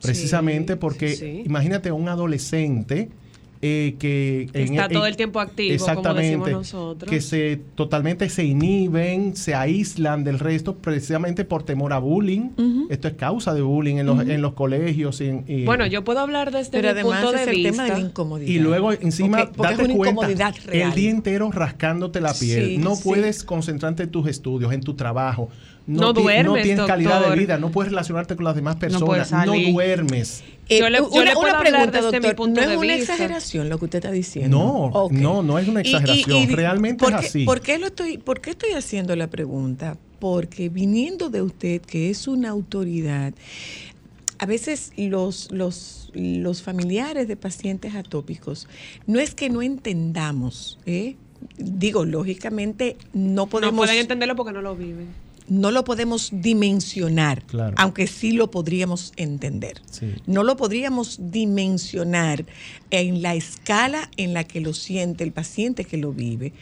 [0.02, 1.44] Precisamente Sí, porque sí.
[1.46, 3.10] imagínate un adolescente
[3.64, 7.10] eh, que, Que está todo el tiempo activo, como decimos nosotros.
[7.10, 12.50] que se totalmente se inhiben, se aíslan del resto precisamente por temor a bullying.
[12.90, 15.22] Esto es causa de bullying en los, en los colegios.
[15.22, 17.58] y en- y- Bueno, yo puedo hablar desde Pero mi además punto es de el
[17.58, 17.72] vista.
[17.72, 18.50] tema de la incomodidad.
[18.52, 20.90] y luego encima porque date es una cuenta incomodidad real.
[20.90, 22.66] el día entero rascándote la piel.
[22.68, 23.02] Sí, no sí.
[23.04, 25.50] puedes concentrarte en tus estudios, en tu trabajo.
[25.88, 29.54] No no duermes, tienes calidad de vida, no puedes relacionarte con las demás personas, no,
[29.72, 30.44] duermes.
[30.72, 32.36] Eh, Yo le- yo una, le puedo una pregunta, desde mi doctor.
[32.36, 33.14] punto no de es una vista.
[33.14, 34.58] exageración lo que usted está diciendo.
[34.94, 37.46] No, no, no es una Y- y- exageración, y- realmente ¿por es qué- así.
[37.46, 39.98] ¿por qué, lo estoy, ¿Por qué estoy haciendo la pregunta?
[40.20, 43.34] Porque viniendo de usted, que es una autoridad,
[44.40, 48.68] a veces los, los, los familiares de pacientes atópicos,
[49.08, 51.16] no es que no entendamos, ¿eh?
[51.58, 55.08] digo, lógicamente no No podemos pueden entenderlo porque no lo viven.
[55.52, 57.76] No lo podemos dimensionar, Claro.
[57.78, 59.82] aunque sí lo podríamos entender.
[59.92, 60.14] Sí.
[60.26, 62.46] No lo podríamos dimensionar
[62.90, 66.54] en la escala en la que lo siente el paciente que lo vive,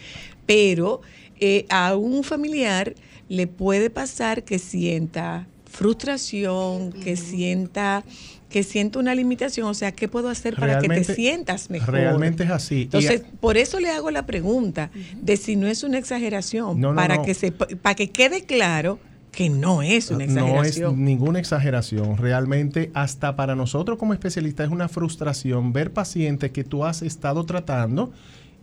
[0.47, 1.01] pero
[1.39, 2.95] eh, a un familiar
[3.27, 8.03] le puede pasar que sienta frustración, que sienta
[8.49, 11.93] que sienta una limitación, o sea, ¿qué puedo hacer para que te sientas mejor?
[11.93, 12.75] realmente es así.
[12.75, 14.89] Y- Entonces, por eso le hago la pregunta
[15.21, 17.21] de si no es una exageración, No, no, para no.
[17.23, 18.99] que se para que quede claro
[19.31, 20.37] que no es una No es
[20.69, 21.05] exageración.
[21.05, 22.17] ninguna exageración.
[22.17, 27.45] Realmente, hasta para nosotros como especialistas es una frustración ver pacientes que tú has estado
[27.45, 28.11] tratando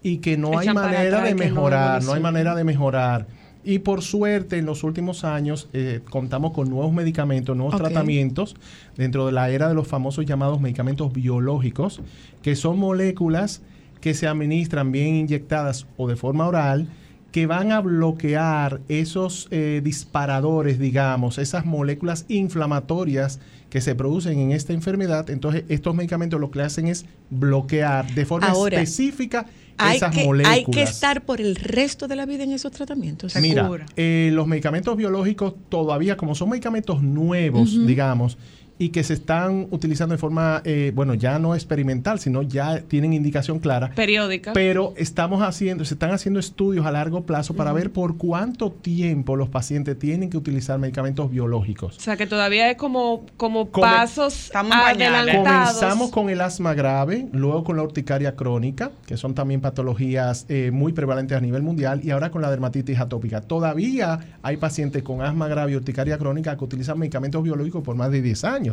[0.03, 3.27] y que no hay Echan manera de no mejorar, no, hay manera de mejorar.
[3.69, 8.55] Y por suerte, en los últimos años eh, contamos con nuevos medicamentos, nuevos tratamientos
[8.97, 12.01] dentro de la era de los famosos llamados medicamentos biológicos,
[12.43, 13.63] que son moléculas
[14.01, 16.87] que se administran bien inyectadas o de forma oral,
[17.33, 23.41] que van a bloquear esos eh, disparadores, digamos, esas moléculas inflamatorias
[23.71, 25.29] que se producen en esta enfermedad.
[25.31, 29.47] Entonces, estos medicamentos lo que hacen es bloquear de forma Ahora, específica
[29.79, 30.57] Hay esas que, moléculas.
[30.57, 33.35] hay que estar por el resto de la vida en esos tratamientos.
[33.37, 38.39] Mira, eh, los medicamentos biológicos todavía, como son medicamentos nuevos, digamos,
[38.79, 43.13] y que se están utilizando de forma, eh, bueno, ya no experimental, sino ya tienen
[43.13, 43.91] indicación clara.
[43.95, 44.53] Periódica.
[44.53, 49.37] Pero estamos haciendo, se están haciendo estudios a largo plazo para ver por cuánto tiempo
[49.37, 51.97] los pacientes tienen que utilizar medicamentos biológicos.
[51.97, 55.09] o sea, que todavía es como, como Come- pasos Estamos en pañales.
[55.37, 55.75] adelantados.
[55.77, 60.71] Comenzamos con el asma grave, luego con la urticaria crónica, que son también patologías eh,
[60.71, 63.41] muy prevalentes a nivel mundial, y ahora con la dermatitis atópica.
[63.41, 68.11] Todavía hay pacientes con asma grave y urticaria crónica que utilizan medicamentos biológicos por más
[68.11, 68.66] de 10 años.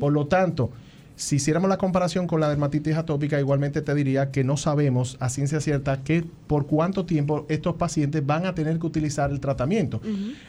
[0.00, 0.70] Por lo tanto,
[1.16, 5.30] si hiciéramos la comparación con la dermatitis atópica, igualmente te diría que no sabemos a
[5.30, 10.00] ciencia cierta que por cuánto tiempo estos pacientes van a tener que utilizar el tratamiento.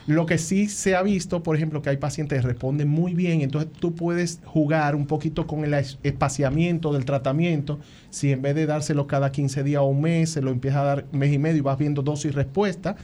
[0.08, 3.42] Lo que sí se ha visto, por ejemplo, que hay pacientes que responden muy bien,
[3.42, 7.80] entonces tú puedes jugar un poquito con el es- espaciamiento del tratamiento.
[8.10, 10.84] Si en vez de dárselo cada 15 días o un mes, se lo empieza a
[10.84, 12.96] dar mes y medio y vas viendo dosis y respuesta,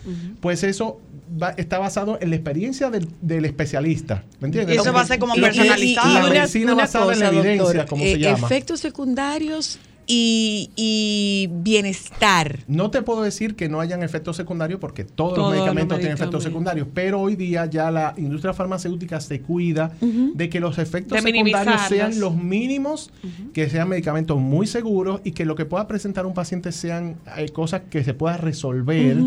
[0.41, 0.99] pues eso
[1.41, 4.23] va- está basado en la experiencia del, del especialista.
[4.39, 4.75] ¿Me entiendes?
[4.75, 6.07] Y eso va a ser como personalizado.
[6.07, 7.52] Y una- medicina basada en la evidencia,
[7.87, 8.47] como se eh, llama.
[8.47, 12.59] Efectos secundarios y, y bienestar.
[12.67, 15.97] No te puedo decir que no hayan efectos secundarios porque todos, Todos los los medicamentos
[15.99, 20.77] tienen efectos secundarios, pero hoy día ya la industria farmacéutica se cuida de que los
[20.77, 23.11] efectos De secundarios sean los mínimos,
[23.53, 27.49] que sean medicamentos muy seguros y que lo que pueda presentar un paciente sean eh,
[27.49, 29.17] cosas que se pueda resolver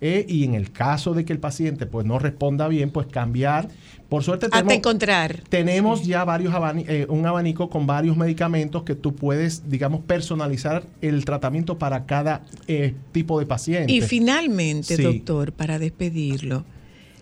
[0.00, 3.68] eh, y en el caso de que el paciente pues no responda bien, pues cambiar.
[4.14, 5.40] Por suerte Hasta tenemos, encontrar.
[5.48, 10.84] tenemos ya varios abani- eh, un abanico con varios medicamentos que tú puedes, digamos, personalizar
[11.00, 13.92] el tratamiento para cada eh, tipo de paciente.
[13.92, 15.02] Y finalmente, Sí.
[15.02, 16.64] doctor, para despedirlo,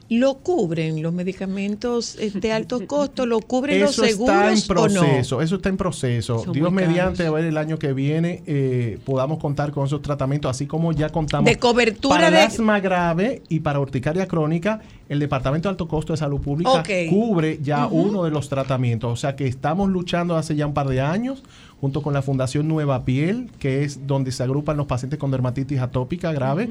[0.08, 3.26] ¿lo cubren los medicamentos de alto costo?
[3.26, 5.00] ¿Lo cubren los Eso está en seguros o no?
[5.00, 6.38] proceso, eso está en proceso.
[6.44, 10.50] Son Dios mediante, a ver el año que viene eh, podamos contar con esos tratamientos,
[10.50, 14.80] así como ya contamos De cobertura para el de- asma grave y para urticaria crónica,
[15.08, 19.12] el Departamento de Alto Costo de Salud Pública cubre ya uno de los tratamientos.
[19.12, 21.42] O sea que estamos luchando hace ya un par de años
[21.80, 25.80] junto con la Fundación Nueva Piel, que es donde se agrupan los pacientes con dermatitis
[25.80, 26.70] atópica grave.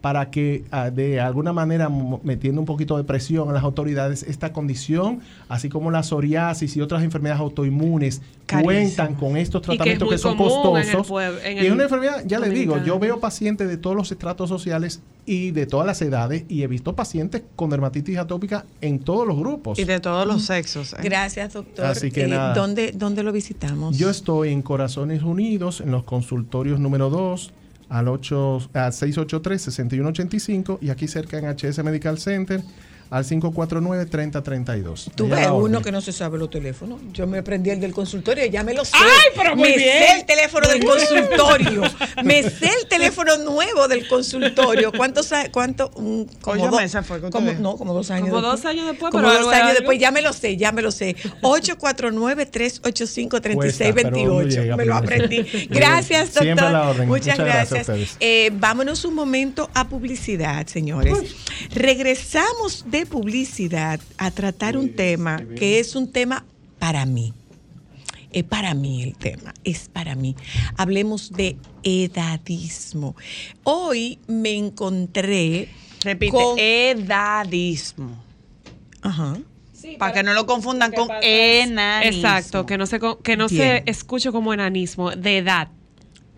[0.00, 1.90] Para que ah, de alguna manera
[2.22, 6.80] metiendo un poquito de presión a las autoridades esta condición, así como la psoriasis y
[6.80, 8.64] otras enfermedades autoinmunes Carísimo.
[8.64, 11.06] cuentan con estos Y que es tratamientos que, son común en el costosos.
[11.08, 14.48] pueblo- y es una enfermedad, ya les digo, yo veo pacientes de todos los estratos
[14.48, 19.26] sociales y de todas las edades y he visto pacientes con dermatitis atópica en todos
[19.28, 19.78] los grupos.
[19.78, 20.94] Y de todos los sexos.
[20.94, 20.96] ¿eh?
[21.02, 21.84] Gracias, doctor.
[21.84, 22.54] Así que Eh, nada.
[22.54, 23.98] ¿dónde, ¿Dónde lo visitamos?
[23.98, 27.52] Yo estoy en Corazones Unidos, en los consultorios número 2,
[27.90, 32.62] al 8, a 683-6185 y aquí cerca en HS Medical Center,
[33.10, 35.10] al 549-3032.
[35.14, 37.00] Tú ves uno que no se sabe los teléfonos.
[37.12, 38.92] Yo me aprendí el del consultorio, ya me lo sé.
[38.96, 39.98] ¡Ay, pero muy me bien!
[39.98, 41.82] sé el teléfono del consultorio.
[42.24, 44.92] me sé el teléfono nuevo del consultorio.
[44.92, 45.50] ¿Cuántos años?
[45.52, 45.90] ¿Cuánto?
[45.96, 47.52] Un- como dos- meses fue como-.
[47.54, 48.28] No, como dos años.
[48.30, 49.74] Como dos años después, Como pero dos años algo.
[49.78, 51.16] después, ya me lo sé, ya me lo sé.
[51.42, 53.54] 849-385-3628.
[53.60, 55.42] Cuesta, pero uno llega me lo aprendí.
[55.70, 56.42] Gracias, doctor.
[56.44, 57.08] Siempre a la orden.
[57.08, 58.16] Muchas, Muchas gracias.
[58.20, 61.18] Eh, vámonos un momento a publicidad, señores.
[61.74, 66.44] Regresamos de publicidad a tratar un tema que es un tema
[66.78, 67.32] para mí.
[68.32, 70.36] Es para mí el tema, es para mí.
[70.76, 73.16] Hablemos de edadismo.
[73.64, 75.68] Hoy me encontré
[76.04, 78.22] Repite, con- edadismo.
[79.02, 79.36] Ajá.
[79.98, 82.16] para que no lo confundan con enanismo.
[82.18, 83.82] Exacto, que no se que no Bien.
[83.84, 85.68] se escuche como enanismo de edad.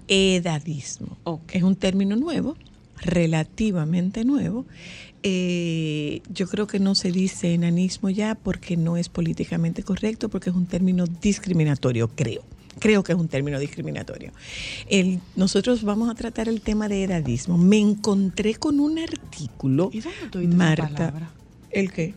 [0.08, 1.16] edadismo.
[1.52, 2.56] Es un término nuevo,
[2.98, 4.64] relativamente nuevo.
[5.22, 10.50] Eh, yo creo que no se dice enanismo ya porque no es políticamente correcto, porque
[10.50, 12.42] es un término discriminatorio, creo.
[12.78, 14.32] Creo que es un término discriminatorio.
[14.88, 17.58] El- nosotros vamos a tratar el tema de edadismo.
[17.58, 20.00] Me encontré con un artículo, ¿Y
[20.30, 21.30] dónde Marta.
[21.70, 22.14] ¿El qué?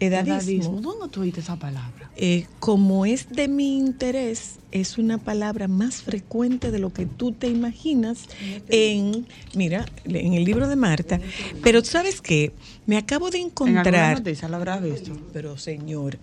[0.00, 0.34] Edadismo.
[0.34, 0.80] Edadismo.
[0.80, 2.10] ¿Dónde tú oíste esa palabra?
[2.16, 7.32] Eh, como es de mi interés, es una palabra más frecuente de lo que tú
[7.32, 8.24] te imaginas
[8.68, 11.20] en, mira, en el libro de Marta.
[11.62, 12.52] Pero ¿sabes qué?
[12.86, 14.18] Me acabo de En encontrar...
[14.18, 15.12] noticia lo habrás visto.
[15.32, 16.18] Pero señor,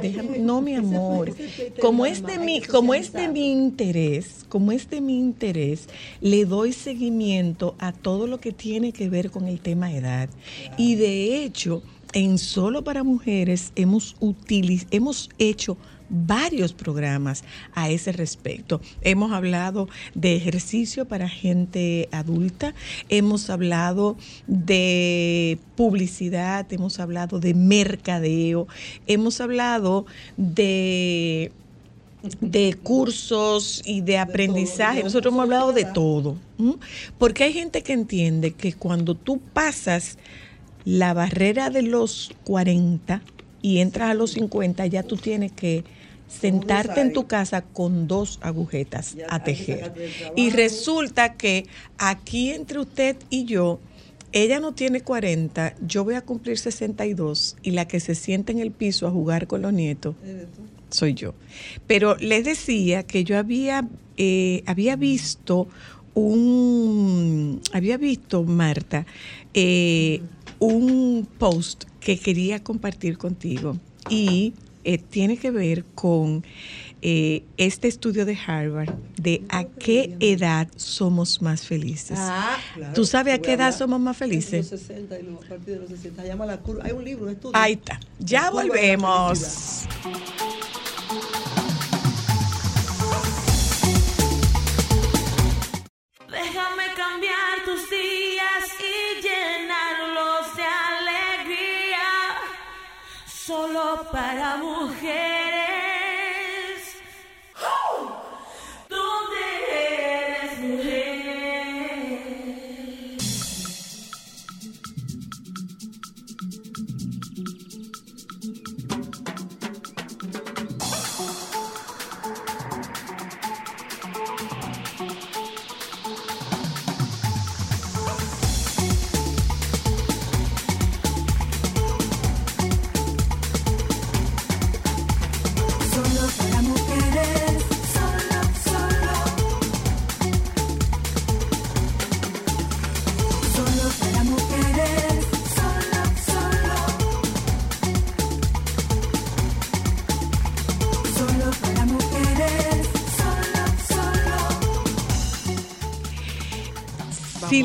[0.00, 1.34] déjame, no mi amor,
[1.80, 5.88] como es de mi, como es de mi interés, como es de mi interés,
[6.20, 10.28] le doy seguimiento a todo lo que tiene que ver con el tema edad.
[10.76, 11.82] Y de hecho,
[12.16, 15.76] en Solo para Mujeres hemos utiliz- hemos hecho
[16.08, 17.44] varios programas
[17.74, 18.80] a ese respecto.
[19.02, 22.74] Hemos hablado de ejercicio para gente adulta,
[23.10, 28.66] hemos hablado de publicidad, hemos hablado de mercadeo,
[29.06, 30.06] hemos hablado
[30.38, 31.52] de
[32.40, 35.04] de cursos y de aprendizaje.
[35.04, 36.36] Nosotros hemos hablado de todo.
[37.18, 40.18] Porque hay gente que entiende que cuando tú pasas
[40.86, 43.20] la barrera de los 40
[43.60, 45.84] y entras a los 50, ya tú tienes que
[46.28, 49.92] sentarte en tu casa con dos agujetas a tejer.
[50.36, 51.66] Y resulta que
[51.98, 53.80] aquí entre usted y yo,
[54.32, 58.60] ella no tiene 40, yo voy a cumplir 62 y la que se sienta en
[58.60, 60.14] el piso a jugar con los nietos
[60.90, 61.34] soy yo.
[61.86, 65.68] Pero les decía que yo había, eh, había visto
[66.14, 69.06] un, había visto, Marta,
[69.56, 70.22] eh,
[70.60, 73.76] un post que quería compartir contigo
[74.08, 74.54] y
[74.84, 76.44] eh, tiene que ver con
[77.02, 82.16] eh, este estudio de Harvard de a qué edad somos más felices.
[82.20, 82.94] Ah, claro.
[82.94, 84.70] ¿Tú sabes a qué edad hablar somos más felices?
[84.70, 86.22] Los 60 y los- a partir de los 60.
[86.22, 86.84] Se llama la curva.
[86.84, 87.56] Hay un libro, un estudio.
[87.56, 87.98] Ahí está.
[88.20, 89.86] Ya volvemos.
[104.04, 105.35] Para mujeres.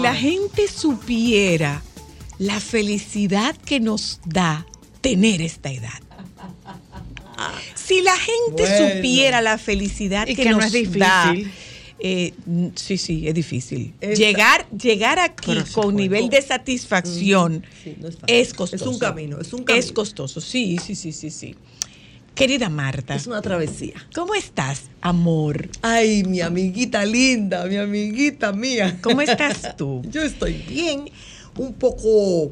[0.02, 1.82] La gente supiera
[2.40, 4.66] la felicidad que nos da
[5.02, 6.00] tener esta edad.
[7.76, 8.96] Si la gente Bueno.
[8.96, 11.00] supiera la felicidad Y que, que no nos es difícil.
[11.00, 11.36] da,
[12.00, 13.94] eh, mm, sí, sí, es difícil.
[14.00, 18.36] Esta- llegar, llegar aquí Pero con nivel de satisfacción Sí, no es fácil.
[18.36, 18.86] es costoso.
[18.86, 19.84] Es un camino, es un camino.
[19.86, 21.56] Es costoso, sí, sí, sí, sí, sí.
[22.36, 23.96] Querida Marta, Es una travesía.
[24.16, 25.70] ¿cómo estás, amor?
[25.82, 28.98] Ay, mi amiguita linda, mi amiguita mía.
[29.02, 30.02] ¿Cómo estás tú?
[30.10, 31.06] Yo estoy bien,
[31.58, 32.52] un poco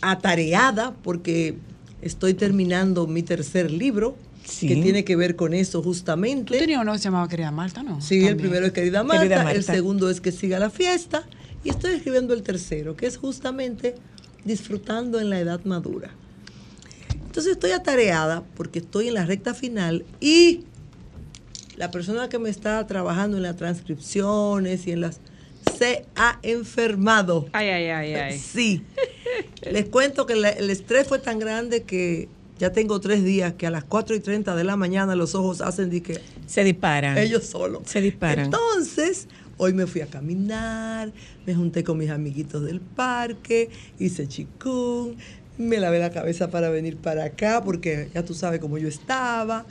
[0.00, 1.56] atareada porque
[2.00, 4.66] estoy terminando mi tercer libro Sí.
[4.66, 6.58] que tiene que ver con eso Tú justamente.
[6.58, 8.00] tenías uno que se llamaba Querida Marta, ¿no?
[8.00, 9.72] Sí, el primero es Querida Marta, Querida el Marta.
[9.72, 11.22] segundo es Que siga la fiesta
[11.62, 13.94] y estoy escribiendo el tercero, que es justamente
[14.44, 16.10] disfrutando en la edad madura.
[17.32, 20.64] Entonces estoy atareada porque estoy en la recta final y
[21.78, 25.18] la persona que me está trabajando en las transcripciones y en las
[25.78, 27.46] se ha enfermado.
[27.54, 28.38] Ay, ay, ay, ay.
[28.38, 28.82] Sí.
[29.62, 32.28] Les cuento que la- el estrés fue tan grande que
[32.58, 35.62] ya tengo tres días que a las 4 y 30 de la mañana los ojos
[35.62, 37.16] hacen de que Se disparan.
[37.16, 37.84] ellos solos.
[37.86, 38.44] Se disparan.
[38.44, 39.26] Entonces,
[39.56, 41.10] hoy me fui a caminar,
[41.46, 45.14] me junté con mis amiguitos del parque, hice chikung,
[45.58, 49.66] me lavé la cabeza para venir para acá porque ya tú sabes cómo yo estaba.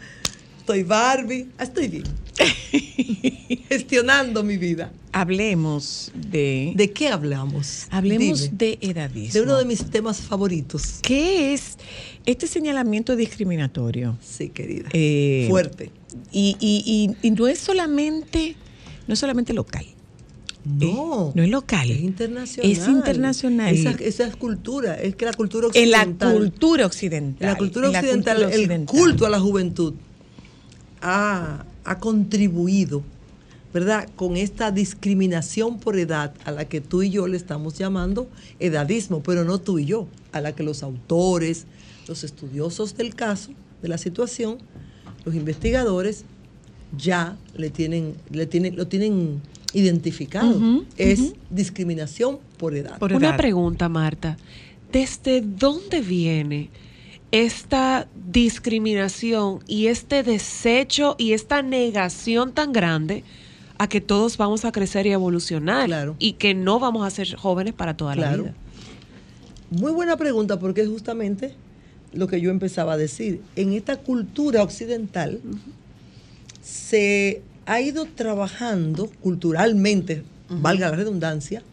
[0.60, 2.04] Estoy Barbie, estoy bien.
[3.70, 4.92] Gestionando mi vida.
[5.12, 6.74] Hablemos de.
[6.76, 7.88] ¿De qué hablamos?
[7.90, 8.58] Hablemos Dime.
[8.58, 9.34] de edadismo.
[9.34, 11.00] De uno de mis temas favoritos.
[11.02, 11.78] ¿Qué es
[12.26, 14.18] este señalamiento discriminatorio?
[14.22, 14.90] Sí, querida.
[14.94, 15.92] Eh, Fuerte.
[16.32, 16.84] Y, y-
[17.22, 18.56] y- y no es solamente,
[19.08, 19.86] no es solamente local.
[20.64, 21.30] No.
[21.30, 21.90] Eh, no es local.
[21.90, 22.72] Es internacional.
[22.72, 23.76] Es internacional.
[23.76, 24.96] Esa, esa es cultura.
[24.96, 26.34] Es que la cultura en la occidental.
[26.38, 27.38] cultura occidental.
[27.40, 28.96] En la cultura en la occidental, cultura el occidental.
[28.96, 29.94] culto a la juventud
[31.02, 33.02] ha, ha contribuido,
[33.74, 38.30] ¿verdad?, con esta discriminación por edad a la que tú y yo le estamos llamando
[38.60, 41.66] edadismo, pero no tú y yo, a la que los autores,
[42.08, 43.52] los estudiosos del caso,
[43.82, 44.60] de la situación,
[45.26, 46.24] los investigadores,
[46.98, 49.42] ya le tienen, le tienen, lo tienen
[49.74, 50.84] identificado.
[50.98, 53.02] Es discriminación por edad.
[53.02, 54.38] Una pregunta, Marta.
[54.92, 56.70] ¿Desde dónde viene
[57.32, 63.24] esta discriminación y este desecho y esta negación tan grande
[63.78, 67.74] a que todos vamos a crecer y evolucionar y que no vamos a ser jóvenes
[67.74, 68.44] para toda la Claro.
[68.44, 68.54] vida?
[69.72, 71.54] Muy buena pregunta porque es justamente
[72.14, 73.42] lo que yo empezaba a decir.
[73.56, 75.40] En esta cultura occidental
[76.62, 81.64] se ha ido trabajando culturalmente, valga la redundancia,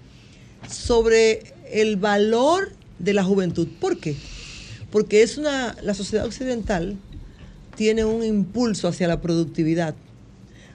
[0.68, 3.68] sobre el valor de la juventud.
[3.80, 4.16] ¿Por qué?
[4.91, 6.97] Porque es una la sociedad occidental
[7.76, 9.95] tiene un impulso hacia la productividad,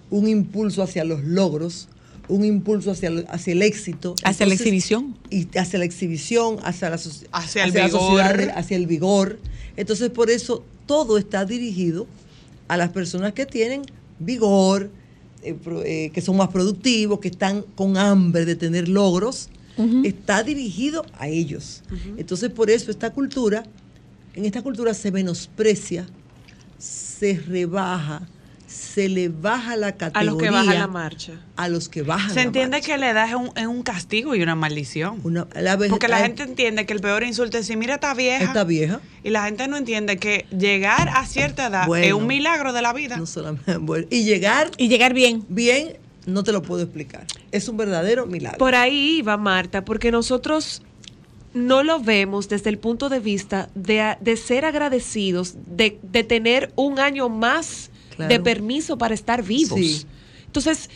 [0.09, 1.89] un impulso hacia los logros,
[2.29, 4.15] un impulso hacia, hacia el éxito.
[4.23, 5.17] Hacia la exhibición.
[5.29, 6.99] Y hacia la exhibición, hacia la,
[7.31, 7.99] Hacia el la vigor.
[7.99, 9.39] sociedad, hacia el vigor.
[9.75, 12.07] Entonces, por eso todo está dirigido
[12.67, 13.81] a las personas que tienen
[14.19, 14.89] vigor,
[15.43, 19.49] eh, eh, que son más productivos, que están con hambre de tener logros.
[20.03, 21.81] Está dirigido a ellos.
[22.15, 23.63] Entonces, por eso esta cultura,
[24.35, 26.05] en esta cultura se menosprecia,
[26.77, 28.27] se rebaja,
[28.73, 31.33] se le baja la A categoría los que bajan la marcha.
[31.55, 32.85] a los que bajan Se la entiende marcha.
[32.93, 35.21] que la edad es un, es un castigo y una maldición.
[35.53, 38.43] la Porque la la- gente entiende que el peor insulto es decir, mira, está vieja.
[38.43, 38.99] Está vieja.
[39.23, 42.91] Y la gente no entiende que llegar a cierta edad es un milagro de la
[42.93, 43.15] vida.
[43.17, 45.45] No solamente, bueno, y llegar y llegar bien.
[45.49, 47.25] Bien, no te lo puedo explicar.
[47.51, 48.57] Es un verdadero milagro.
[48.57, 50.81] Por ahí iba Marta, porque nosotros
[51.53, 56.71] no lo vemos desde el punto de vista de, de ser agradecidos, de, de tener
[56.75, 58.31] un año más Claro.
[58.33, 59.79] de permiso para estar vivos.
[59.79, 60.05] Sí.
[60.45, 60.89] Entonces,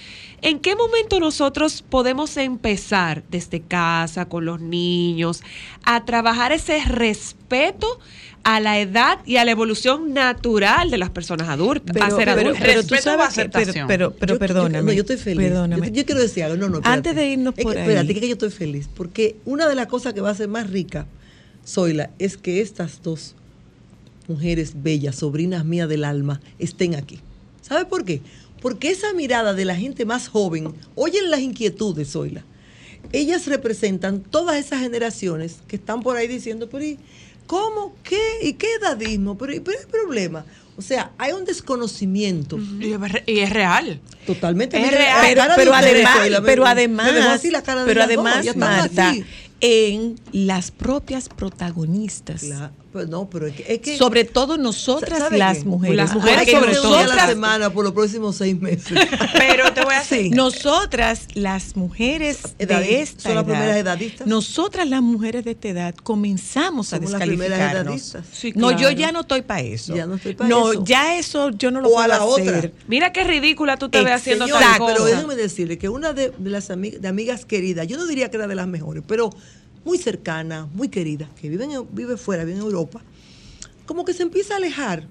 [0.43, 5.41] ¿en qué momento nosotros podemos empezar desde casa, con los niños,
[5.83, 7.99] a trabajar ese respeto
[8.43, 11.95] a la edad y a la evolución natural de las personas adultas?
[11.99, 12.63] a ser pero, adultas?
[12.63, 14.83] pero tú sabes que, pero, pero, pero Yo- yo- perdóname.
[14.83, 15.47] no, yo estoy feliz.
[15.47, 15.87] Perdóname.
[15.87, 16.57] Yo, yo quiero decir algo.
[16.57, 16.93] No, no, espérate.
[16.97, 17.87] Antes de irnos Es por que, ahí.
[17.89, 18.87] Espérate, que yo estoy feliz.
[18.95, 21.07] Porque una de las cosas que va a ser más rica,
[21.65, 23.35] Zoila, es que estas dos
[24.27, 27.19] mujeres bellas, sobrinas mías del alma, estén aquí.
[27.61, 28.21] ¿Sabe por qué?
[28.61, 32.43] Porque esa mirada de la gente más joven, oyen las inquietudes, Zoila.
[33.11, 36.97] Ellas representan todas esas generaciones que están por ahí diciendo, pero ¿y
[37.45, 37.95] cómo?
[38.03, 38.19] ¿Qué?
[38.41, 39.37] ¿Y qué edadismo?
[39.37, 40.45] Pero, pero hay problema.
[40.75, 42.59] O sea, hay un desconocimiento.
[42.79, 43.99] Y es re- y es real.
[44.25, 44.77] Totalmente.
[44.79, 45.21] Es real.
[45.55, 49.15] Pero, además, pero además, así la cara de pero dos, además, Marta,
[49.61, 52.43] en las propias protagonistas.
[52.91, 55.65] Pues no, pero es que, es que- sobre todo nosotras ¿sabe las qué?
[55.65, 55.97] mujeres.
[55.97, 58.97] Las mujeres sobre todo a la semana por los próximos seis meses.
[59.37, 60.33] Pero te voy a decir.
[60.33, 64.25] Nosotras, las mujeres Edadi- de esta son las edad, primeras edadistas.
[64.27, 68.13] Nosotras, las mujeres de esta edad, comenzamos a Somos las primeras descalificarnos.
[68.13, 68.25] edadistas.
[68.37, 68.93] Sí, No, yo claro.
[68.97, 69.95] ya no estoy para eso.
[69.95, 70.83] Ya no estoy pa' No, eso.
[70.85, 72.55] ya eso yo no lo O puedo a la hacer.
[72.55, 72.71] otra.
[72.87, 75.05] Mira qué ridícula tú te ves haciendo Señores, tal pero cosa.
[75.15, 78.47] déjenme decirle que una de, de las de amigas queridas, yo no diría que era
[78.47, 79.29] de las mejores, pero
[79.87, 83.01] muy cercana, muy querida, que vive, en- vive fuera, vive en Europa,
[83.85, 85.07] como que se empieza a alejar.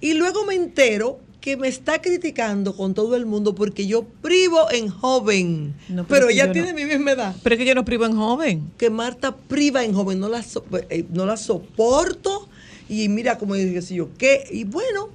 [0.00, 4.70] Y luego me entero que me está criticando con todo el mundo porque yo privo
[4.70, 5.74] en joven.
[5.90, 6.78] No, pero ella tiene no.
[6.78, 7.36] mi misma edad.
[7.42, 8.70] Pero es que yo no privo en joven.
[8.78, 12.48] Que Marta priva en joven, no la, so- eh, no la soporto.
[12.88, 14.44] Y mira como dije, si yo, ¿qué?
[14.50, 15.08] Y bueno,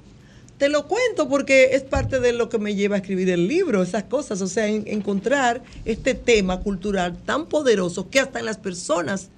[0.57, 3.83] te lo cuento porque es parte de lo que me lleva a escribir el libro,
[3.83, 4.41] esas cosas.
[4.41, 9.29] O sea, en- encontrar este tema cultural tan poderoso que hasta en las personas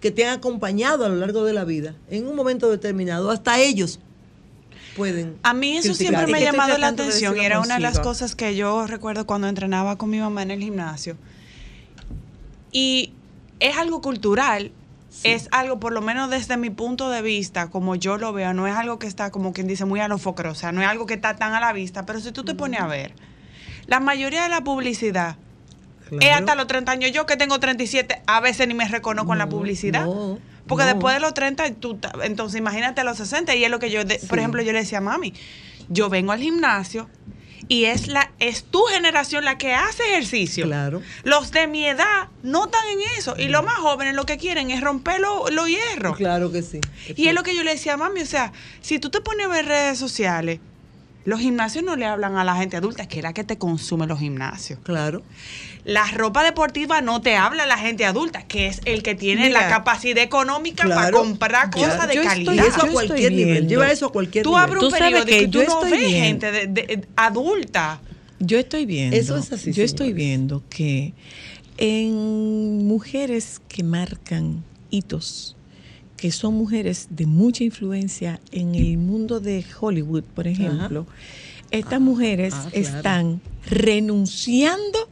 [0.00, 3.58] que te han acompañado a lo largo de la vida, en un momento determinado, hasta
[3.60, 4.00] ellos
[4.96, 5.36] pueden.
[5.42, 6.14] A mí eso criticar.
[6.24, 9.26] siempre me ha llamado la atención y era una de las cosas que yo recuerdo
[9.26, 11.16] cuando entrenaba con mi mamá en el gimnasio.
[12.72, 13.12] Y
[13.60, 14.72] es algo cultural,
[15.22, 18.66] es algo, por lo menos desde mi punto de vista, como yo lo veo, no
[18.66, 20.88] es algo que está, como quien dice, muy a lo foco, o sea, no es
[20.88, 23.14] algo que está tan a la vista, pero si tú te pones a ver,
[23.86, 25.36] la mayoría de la publicidad
[26.10, 26.34] es Claro.
[26.36, 27.12] hasta los 30 años.
[27.12, 30.04] Yo que tengo 37, a veces ni me reconozco en la publicidad.
[30.04, 30.90] no, porque no.
[30.92, 34.04] después de los 30, tú, entonces imagínate a los 60, y es lo que yo,
[34.04, 35.32] de- por ejemplo, yo le decía a mami,
[35.88, 37.08] yo vengo al gimnasio
[37.68, 40.66] y es la es tu generación la que hace ejercicio.
[40.66, 41.02] Claro.
[41.22, 43.34] Los de mi edad no están en eso.
[43.38, 46.16] Y los más jóvenes lo que quieren es romper los los hierros.
[46.16, 46.80] Claro que sí.
[47.16, 49.46] Y es lo que yo le decía a mami, o sea, si tú te pones
[49.46, 50.60] a ver redes sociales,
[51.24, 54.06] los gimnasios no le hablan a la gente adulta, que es la que te consume
[54.06, 54.78] los gimnasios.
[54.82, 55.22] Claro.
[55.84, 59.48] La ropa deportiva no te habla a la gente adulta, que es el que tiene
[59.48, 62.54] Mira, la capacidad económica para comprar cosas de calidad.
[62.54, 63.68] estoy- eso a yo cualquier estoy nivel.
[63.68, 64.62] Lleva eso a cualquier Tú nivel.
[64.64, 68.00] abres un Tú sabes periódico que y tú yo no ves gente de, de- adulta.
[68.40, 69.16] Yo estoy viendo.
[69.16, 71.14] Eso es así, Yo estoy viendo que
[71.78, 75.56] en mujeres que marcan hitos,
[76.24, 81.06] que son mujeres de mucha influencia en el mundo de Hollywood, por ejemplo,
[81.70, 82.88] estas mujeres ah, claro.
[82.96, 85.06] están renunciando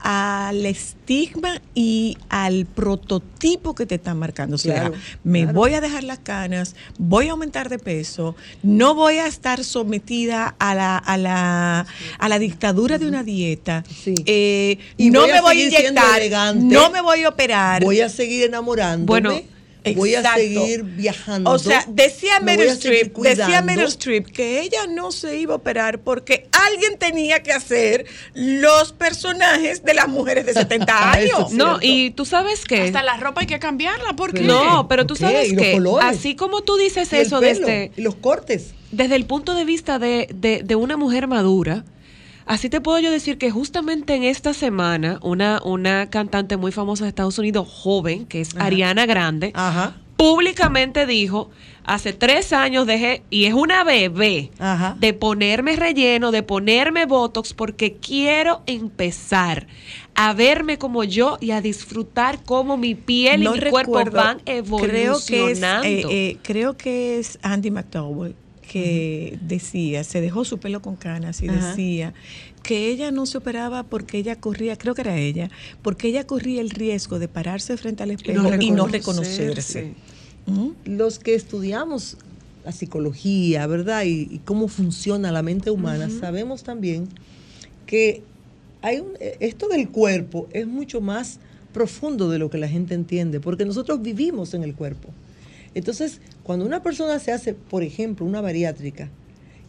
[0.00, 4.56] al estigma y al prototipo que te están marcando.
[4.56, 4.94] O sea, Claro,
[5.24, 5.58] me claro.
[5.58, 10.56] voy a dejar las canas, voy a aumentar de peso, no voy a estar sometida
[10.58, 11.86] a la, a la,
[12.18, 14.14] a la dictadura de una dieta, Sí.
[14.26, 17.82] eh, Y no voy me voy a inyectar, no me voy a operar.
[17.82, 19.06] Voy a seguir enamorándome.
[19.06, 19.59] Bueno,
[19.96, 21.50] voy a seguir viajando.
[21.50, 23.62] O sea, decía me Meryl Streep, decía cuidando.
[23.66, 28.92] Meryl Streep que ella no se iba a operar porque alguien tenía que hacer los
[28.92, 31.52] personajes de las mujeres de 70 Eso años.
[31.52, 32.82] No, y tú sabes que...
[32.82, 34.42] Hasta la ropa hay que cambiarla, ¿por qué?
[34.42, 38.02] No, pero tú sabes que así como tú dices Y el eso pelo, desde, y
[38.02, 38.74] los cortes.
[38.92, 41.84] desde el punto de vista de, de- de una mujer madura,
[42.50, 47.04] así te puedo yo decir que justamente en esta semana una, una cantante muy famosa
[47.04, 49.96] de Estados Unidos, joven, que es Ariana Grande, Ajá.
[50.16, 51.48] públicamente dijo,
[51.84, 54.96] hace tres años dejé, y es una bebé, Ajá.
[54.98, 59.68] de ponerme relleno, de ponerme Botox, porque quiero empezar
[60.16, 64.16] a verme como yo y a disfrutar cómo mi piel No y mi cuerpo recuerdo,
[64.16, 65.86] van Creo que es, evolucionando.
[65.86, 68.34] eh, eh, creo que es Andy McDowell
[68.70, 71.70] que decía, se dejó su pelo con canas y Ajá.
[71.70, 72.14] decía
[72.62, 75.50] que ella no se operaba porque ella corría, creo que era ella,
[75.82, 79.94] porque ella corría el riesgo de pararse frente al espejo y no, reconocerse.
[80.84, 82.16] Los que estudiamos
[82.64, 84.04] la psicología, ¿verdad?
[84.04, 87.08] Y, y cómo funciona la mente humana, sabemos también
[87.86, 88.22] que
[88.82, 91.40] hay un- eh, esto del cuerpo es mucho más
[91.72, 95.08] profundo de lo que la gente entiende, porque nosotros vivimos en el cuerpo.
[95.74, 99.08] Entonces, cuando una persona se hace, por ejemplo, una bariátrica,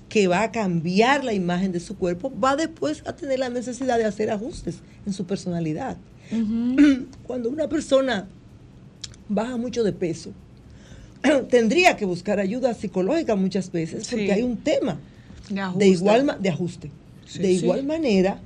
[0.10, 3.98] que va a cambiar la imagen de su cuerpo, va después a tener la necesidad
[3.98, 5.98] de hacer ajustes en su personalidad.
[7.28, 8.28] Cuando una persona
[9.30, 10.32] baja mucho de peso,
[11.50, 14.32] tendría que buscar ayuda psicológica muchas veces porque Sí.
[14.32, 15.00] hay un tema
[15.50, 15.88] De de ajuste.
[15.88, 16.92] igual ma- de ajuste.
[17.38, 17.64] de sí.
[17.64, 18.42] igual manera,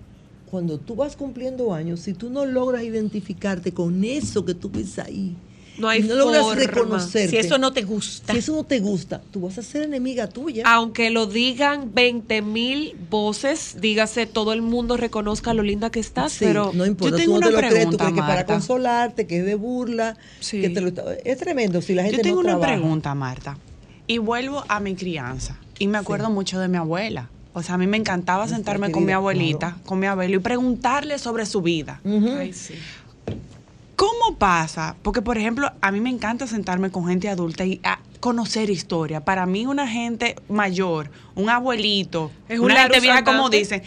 [0.51, 4.99] cuando tú vas cumpliendo años, si tú no logras identificarte con eso que tú ves
[4.99, 5.35] ahí,
[5.77, 6.61] No hay y no logras forma.
[6.61, 8.31] reconocerte, Si eso no te gusta.
[8.33, 10.63] si eso no te gusta, tú vas a ser enemiga tuya.
[10.65, 16.31] Aunque lo digan 20 mil voces, dígase, todo el mundo reconozca lo linda que estás,
[16.33, 18.21] Sí, pero no importa, yo tú tengo te una lo crees, tú pregunta, crees que
[18.21, 18.53] para Marta.
[18.53, 20.61] consolarte, que es de burla, Sí.
[20.61, 22.73] que te lo está- es tremendo si la gente Yo tengo no una trabaja.
[22.79, 23.57] pregunta, Marta.
[24.07, 25.57] Y vuelvo a mi crianza.
[25.79, 27.29] Y me acuerdo mucho de mi abuela.
[27.53, 29.77] O sea, a mí me encantaba Nuestra sentarme con mi abuelita, claro.
[29.85, 31.99] con mi abuelo y preguntarle sobre su vida.
[32.05, 32.75] Ay, sí.
[33.95, 34.95] ¿Cómo pasa?
[35.01, 39.23] Porque, por ejemplo, a mí me encanta sentarme con gente adulta y a conocer historia.
[39.23, 43.83] Para mí, una gente mayor, un abuelito, Es un una gente vieja, como dicen,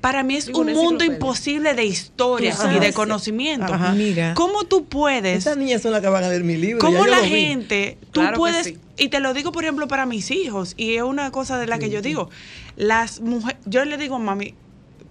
[0.00, 3.72] para mí es Digo, un mundo imposible de historias Tú y de conocimiento.
[3.72, 3.92] Ajá.
[3.92, 4.34] Mira.
[4.34, 6.80] ¿Cómo tú puedes Esas niñas son las que van a leer mi libro.
[6.80, 8.78] ¿Cómo ya yo la gente, tú Claro que puedes, sí.
[8.98, 11.78] y te lo digo por ejemplo para mis hijos, y es una cosa de la
[11.78, 12.30] que yo digo,
[12.76, 14.54] las mujeres, yo le digo a mami,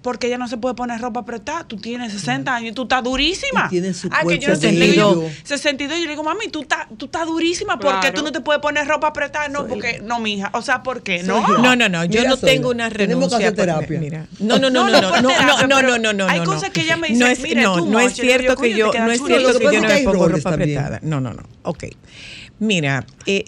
[0.02, 3.03] porque ella no se puede poner ropa apretada, tú tienes 60 años y tú estás
[3.03, 3.65] durísima.
[3.68, 5.34] Y tiene su ah, que yo no sé, le digo, bello.
[5.44, 8.15] 62, yo le digo, mami, tú estás tú estás durísima, ¿por qué Claro.
[8.15, 9.48] tú no te puedes poner ropa apretada?
[9.49, 11.22] No, porque, no, mija, o sea, ¿por qué?
[11.23, 11.45] No.
[11.45, 11.61] Soy yo.
[11.61, 13.38] No, no, no, yo Mira, no tengo una tenemos que renuncia.
[13.38, 13.99] hacer por- terapia.
[13.99, 16.28] Mira, no, no, No, no, no, no no, por no, terapia, no, no, no, no,
[16.28, 18.23] hay cosas que ella me dice, no es, "Mira, no, too no es much", yo
[18.23, 19.38] le digo, cierto que "Coño, te yo, no es chulo".
[19.38, 20.99] cierto que yo no me pongo ropa apretada.
[21.03, 21.44] No, no, no.
[21.64, 21.84] Ok.
[22.60, 23.45] Mira, eh,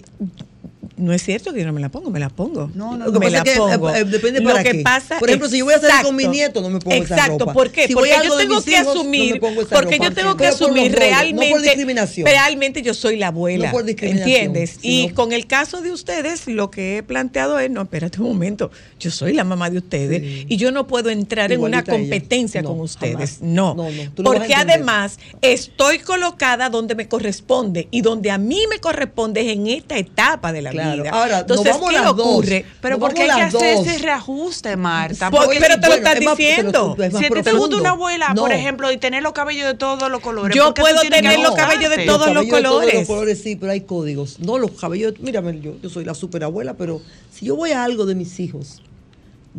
[0.96, 2.70] no es cierto que yo no me la pongo, me la pongo.
[2.74, 3.90] no, lo que me la que, pongo.
[3.94, 4.78] eh, depende Lo para que qué.
[4.82, 7.14] pasa, Por ejemplo, si yo voy a salir con mi nieto, no me pongo esa
[7.14, 7.52] Exacto, ropa.
[7.52, 7.86] ¿por qué?
[7.86, 9.42] Si porque yo tengo que hijos, no asumir, esa
[9.76, 10.04] porque ropa.
[10.08, 12.26] yo tengo que por asumir no por realmente, discriminación.
[12.26, 14.78] realmente yo soy la abuela, No por discriminación, ¿entiendes?
[14.82, 18.70] Y con el caso de ustedes, lo que he planteado es, no, espérate un momento,
[19.00, 20.46] yo soy la mamá de ustedes Sí.
[20.48, 23.42] y yo no puedo entrar en una competencia No, con ustedes, jamás.
[23.42, 28.60] no, No, no, lo porque además estoy colocada donde me corresponde y donde a mí
[28.70, 31.02] me corresponde es en esta etapa de la Claro.
[31.02, 31.10] vida.
[31.12, 32.64] Ahora, Entonces, vamos ¿qué ocurre?
[32.80, 33.86] Pero porque hay que hacer dos.
[33.86, 35.30] ese reajuste, Marta.
[35.30, 36.96] Por- Porque pero te lo estás diciendo.
[36.98, 40.10] si a ti te gusta una abuela, por ejemplo, y tener los cabellos de todos
[40.10, 40.56] los colores.
[40.56, 43.80] Yo ¿por qué tú puedo tener los cabellos de todos los colores, sí, pero hay
[43.82, 44.38] códigos.
[44.40, 47.00] No, los cabellos, mírame, yo, yo soy la superabuela, pero
[47.32, 48.82] si yo voy a algo de mis hijos,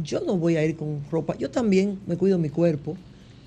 [0.01, 1.35] yo no voy a ir con ropa.
[1.37, 2.97] Yo también me cuido mi cuerpo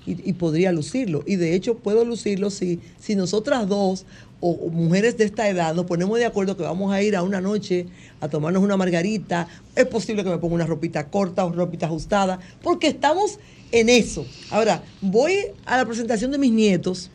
[0.09, 1.23] y, y podría lucirlo.
[1.25, 4.05] Y de hecho puedo lucirlo si, si nosotras dos
[4.39, 7.23] o, o mujeres de esta edad nos ponemos de acuerdo que vamos a ir a
[7.23, 7.85] una noche
[8.21, 9.47] a tomarnos una margarita.
[9.75, 13.39] Es posible que me ponga una ropita corta o ropita ajustada, porque estamos
[13.71, 14.25] en eso.
[14.49, 17.11] Ahora, voy a la presentación de mis nietos.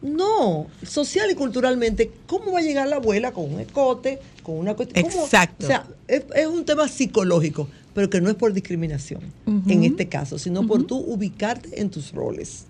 [0.00, 4.76] No, social y culturalmente, ¿cómo va a llegar la abuela con un escote, con una
[4.76, 5.04] cuestión?
[5.04, 5.64] Exacto.
[5.64, 7.68] O sea, es, es un tema psicológico,
[7.98, 9.20] pero que no es por discriminación
[9.66, 12.66] en este caso, sino por tú ubicarte en tus roles.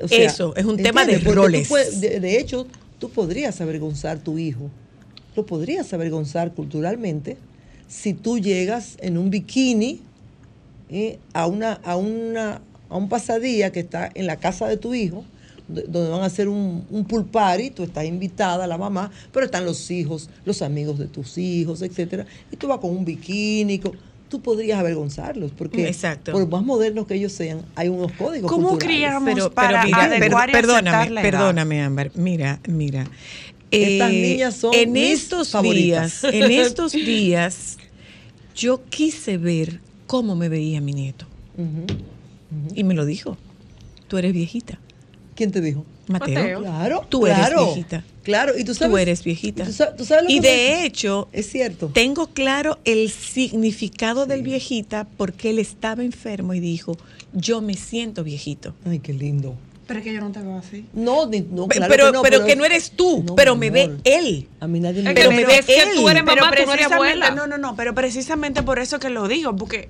[0.00, 1.68] O Eso, es un tema de roles.
[1.68, 2.68] puedes- de, de hecho,
[3.00, 4.70] tú podrías avergonzar tu hijo,
[5.34, 7.38] lo podrías avergonzar culturalmente
[7.88, 10.00] si tú llegas en un bikini
[10.90, 14.94] eh, a, una, a, una, a un pasadía que está en la casa de tu
[14.94, 15.24] hijo,
[15.66, 19.44] do- donde van a hacer un, un pool party, tú estás invitada, la mamá, pero
[19.46, 23.80] están los hijos, los amigos de tus hijos, etcétera, y tú vas con un bikini,
[23.80, 26.32] con- tú podrías avergonzarlos, porque Exacto.
[26.32, 28.96] por más modernos que ellos sean, hay unos códigos ¿Cómo culturales.
[28.98, 31.30] criamos pero, para pero mira, adecuar y per- perdóname, la edad?
[31.30, 32.10] perdóname, Ámbar.
[32.14, 33.06] Mira, mira.
[33.70, 36.22] Estas niñas son en mis estos favoritas.
[36.22, 37.76] días, en estos días,
[38.56, 41.26] yo quise ver cómo me veía mi nieto.
[41.58, 41.84] Ujú.
[42.74, 43.36] Y me lo dijo.
[44.08, 44.78] Tú eres viejita.
[45.34, 45.84] ¿Quién te dijo?
[46.12, 46.34] Mateo.
[46.34, 46.60] Mateo.
[46.60, 48.04] Claro, Tú eres claro, viejita.
[48.22, 48.92] Claro, y tú sabes.
[48.92, 49.62] Tú eres viejita.
[49.64, 51.88] y tú sa- tú sabes lo y que de me- hecho, es cierto.
[51.92, 56.96] tengo claro el significado del viejita porque él estaba enfermo y dijo,
[57.32, 58.74] yo me siento viejito.
[58.86, 59.54] Ay, qué lindo.
[59.86, 60.86] Pero es que yo no te veo así.
[60.92, 63.70] No, ni- no, claro pero, que no, pero que no eres tú, No, pero me
[63.70, 64.48] ve él.
[64.60, 65.88] A mí nadie me Es Pero me tú ve ves que él.
[65.96, 67.30] tú eres Pero mamá, tú no eres abuela.
[67.32, 69.88] No, no, no, pero precisamente por eso que lo digo, porque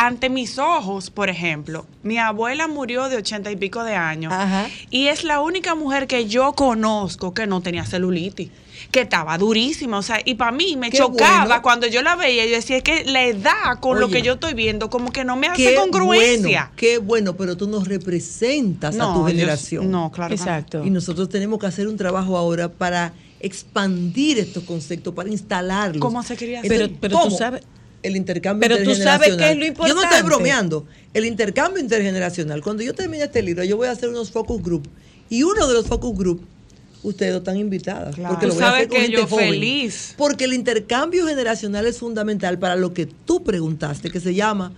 [0.00, 4.68] ante mis ojos, por ejemplo, mi abuela murió de ochenta y pico de años Ajá.
[4.90, 8.50] y es la única mujer que yo conozco que no tenía celulitis,
[8.92, 11.62] que estaba durísima, o sea, y para mí me Qué chocaba bueno.
[11.62, 14.54] cuando yo la veía, yo decía es que la edad con lo que yo estoy
[14.54, 16.60] viendo como que no me hace Qué congruencia.
[16.66, 19.90] Bueno, qué bueno, pero tú nos representas a tu yo- generación.
[19.90, 20.32] no, claro.
[20.32, 20.84] Exacto.
[20.84, 26.00] Y nosotros tenemos que hacer un trabajo ahora para expandir estos conceptos, para instalarlos.
[26.00, 26.70] ¿Cómo se quería hacer?
[26.70, 27.62] Pero- pero tú sabes-
[28.02, 29.38] El intercambio pero tú sabes intergeneracional.
[29.38, 30.22] qué es lo Yo no estoy importante.
[30.22, 30.86] bromeando.
[31.14, 32.62] El intercambio intergeneracional.
[32.62, 34.88] Cuando yo termine este libro, yo voy a hacer unos focus group.
[35.28, 36.42] Y uno de los focus group,
[37.02, 38.14] ustedes están invitadas.
[38.14, 38.34] Claro.
[38.34, 39.50] Porque lo voy a sabes hacer con que gente yo joven.
[39.50, 40.14] feliz.
[40.16, 44.72] Porque el intercambio generacional es fundamental para lo que tú preguntaste, que se llama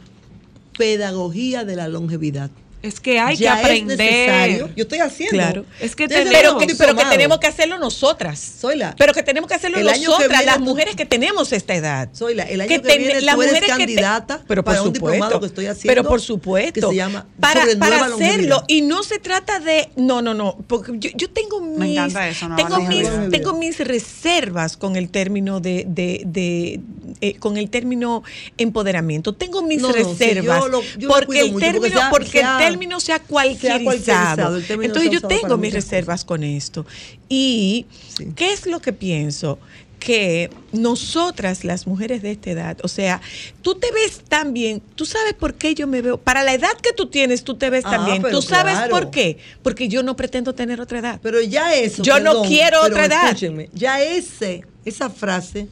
[0.78, 2.50] pedagogía de la longevidad.
[2.82, 4.00] Es que hay Ya que aprender.
[4.00, 4.70] Es necesario.
[4.74, 5.32] Yo estoy haciendo.
[5.36, 5.64] Claro.
[5.80, 8.38] Es que tenemos- Pero un que, pero que tenemos que hacerlo nosotras.
[8.60, 11.52] Soy la- Pero que tenemos que hacerlo El nosotras, viene las tú- mujeres que tenemos
[11.52, 12.08] esta edad.
[12.12, 14.42] Soy la, el año Que que, ten- viene las tú eres mujeres que te- candidata
[14.48, 15.90] pero por para un supuesto, diplomado que estoy haciendo.
[15.94, 16.80] Pero por supuesto.
[16.80, 18.64] Que se llama para, sobre para hacerlo.
[18.66, 19.90] Y no se trata de.
[19.96, 20.56] No, no, no.
[20.66, 21.78] Porque yo, yo tengo mis.
[21.78, 25.84] Me encanta eso, nueva tengo, mis, tengo mis reservas con el término de.
[25.86, 26.80] de, de
[27.20, 28.22] eh, con el término
[28.56, 29.34] empoderamiento.
[29.34, 30.60] Tengo mis No, no, reservas.
[30.62, 32.69] yo lo- yo lo porque el mucho, término, porque se ha- porque el término
[33.00, 34.60] se ha cualquierizado.
[34.60, 36.86] término Entonces se ha yo tengo mis reservas con esto.
[37.28, 37.86] Y
[38.16, 38.28] Sí.
[38.36, 39.58] ¿qué es lo que pienso?
[39.98, 43.20] Que nosotras, las mujeres de esta edad, o sea,
[43.60, 46.72] tú te ves tan bien, tú sabes por qué yo me veo, para la edad
[46.82, 48.22] que tú tienes, tú te ves tan Ah, bien.
[48.30, 48.90] ¿Tú sabes claro.
[48.90, 49.36] por qué?
[49.62, 51.20] Porque yo no pretendo tener otra edad.
[51.22, 52.02] Pero ya eso.
[52.02, 53.24] Yo no quiero pero otra edad.
[53.26, 55.68] Escúchenme, ya ese, esa frase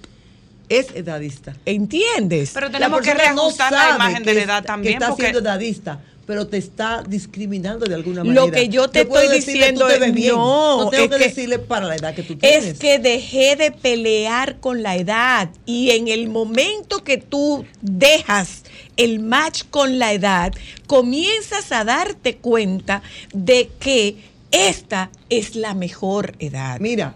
[0.69, 1.57] es edadista.
[1.65, 2.51] ¿Entiendes?
[2.53, 4.95] Pero tenemos que no reajustar la imagen de que la edad Que también.
[4.97, 8.45] está porque siendo edadista, pero te está discriminando de alguna manera.
[8.45, 10.35] Lo que yo te estoy decirle, diciendo tú te es, ves bien.
[10.37, 12.65] no, No tengo es que, que- decirle para la edad que tú tienes.
[12.67, 18.65] Es que dejé de pelear con la edad y en el momento que tú dejas
[18.99, 20.53] el match con la edad,
[20.87, 23.01] comienzas a darte cuenta
[23.33, 24.17] de que
[24.51, 26.79] esta es la mejor edad.
[26.79, 27.15] Mira,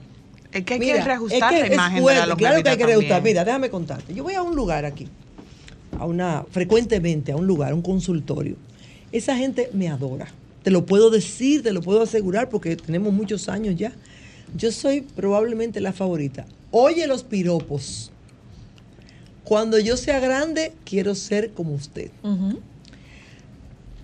[0.53, 2.69] es que hay Mira, que reajustar es que la imagen fuerte, de la Claro que
[2.71, 3.17] hay que reajustar.
[3.19, 3.35] también.
[3.35, 4.15] Mira, déjame contarte.
[4.15, 5.07] Yo voy a un lugar aquí,
[5.99, 8.57] a una, frecuentemente a un lugar, un consultorio.
[9.13, 10.27] Esa gente me adora.
[10.63, 13.93] Te lo puedo decir, te lo puedo asegurar porque tenemos muchos años ya.
[14.57, 16.47] Yo soy probablemente la favorita.
[16.71, 18.11] Oye los piropos
[19.45, 22.11] Cuando yo sea grande, quiero ser como usted.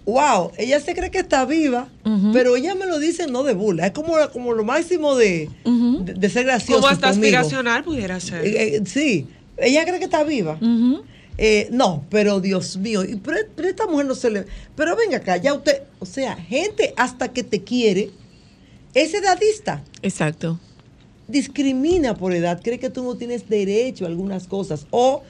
[0.04, 1.88] Wow, ella se cree que está viva,
[2.32, 6.14] pero ella me lo dice no de burla, es como, como lo máximo de, de,
[6.14, 7.36] de ser gracioso Como hasta conmigo.
[7.36, 8.46] aspiracional pudiera ser.
[8.46, 9.26] Eh, eh, sí,
[9.58, 10.58] ella cree que está viva.
[11.40, 14.46] Eh, no, pero Dios mío, y pero, pero esta mujer no se le...
[14.74, 18.10] Pero venga acá, ya usted, o sea, gente hasta que te quiere,
[18.92, 20.58] es edadista, Exacto.
[21.28, 24.88] discrimina por edad, cree que tú no tienes derecho a algunas cosas.
[24.90, 25.22] O,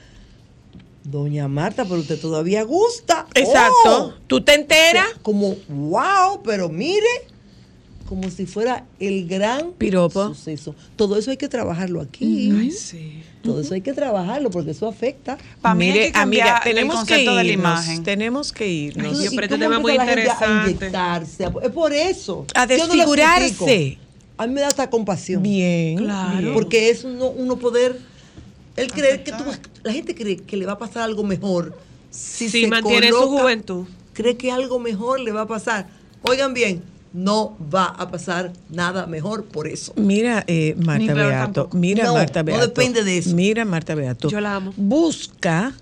[1.03, 3.27] doña Marta, pero usted todavía gusta.
[3.35, 3.73] Exacto.
[3.85, 4.13] Oh.
[4.25, 5.05] ¿Tú te enteras?
[5.21, 7.05] Como, wow, pero mire,
[8.09, 10.29] como si fuera el gran Piropo.
[10.29, 10.73] suceso.
[10.95, 12.51] Todo eso hay que trabajarlo aquí.
[12.51, 13.21] Ay, sí.
[13.43, 15.37] Todo eso hay que trabajarlo porque eso afecta.
[15.61, 18.03] Para mí hay Mire, que cambiar amiga, el tenemos que concepto de la irnos, imagen.
[18.03, 19.07] Tenemos que irnos.
[19.13, 20.71] Ay, siempre ¿Y este tema es muy A interesante.
[20.71, 22.45] inyectarse, a- es por eso.
[22.55, 23.97] A Yo no lo desfigurarse.
[24.37, 25.43] A mí me da hasta compasión.
[25.43, 26.53] Bien, Claro.
[26.55, 27.99] Porque es uno, uno poder.
[28.75, 29.43] Él cree que tú.
[29.83, 31.77] La gente cree que le va a pasar algo mejor.
[32.09, 33.85] Si Si se mantiene su juventud.
[34.13, 35.87] Cree que algo mejor le va a pasar.
[36.23, 36.81] Oigan bien,
[37.13, 39.93] no va a pasar nada mejor por eso.
[39.95, 42.67] Mira, eh, Marta Beato, mira No, Marta no Beato.
[42.67, 43.35] depende de eso.
[43.35, 44.29] Mira Marta Beato.
[44.29, 44.73] Yo la amo.
[44.77, 45.73] Busca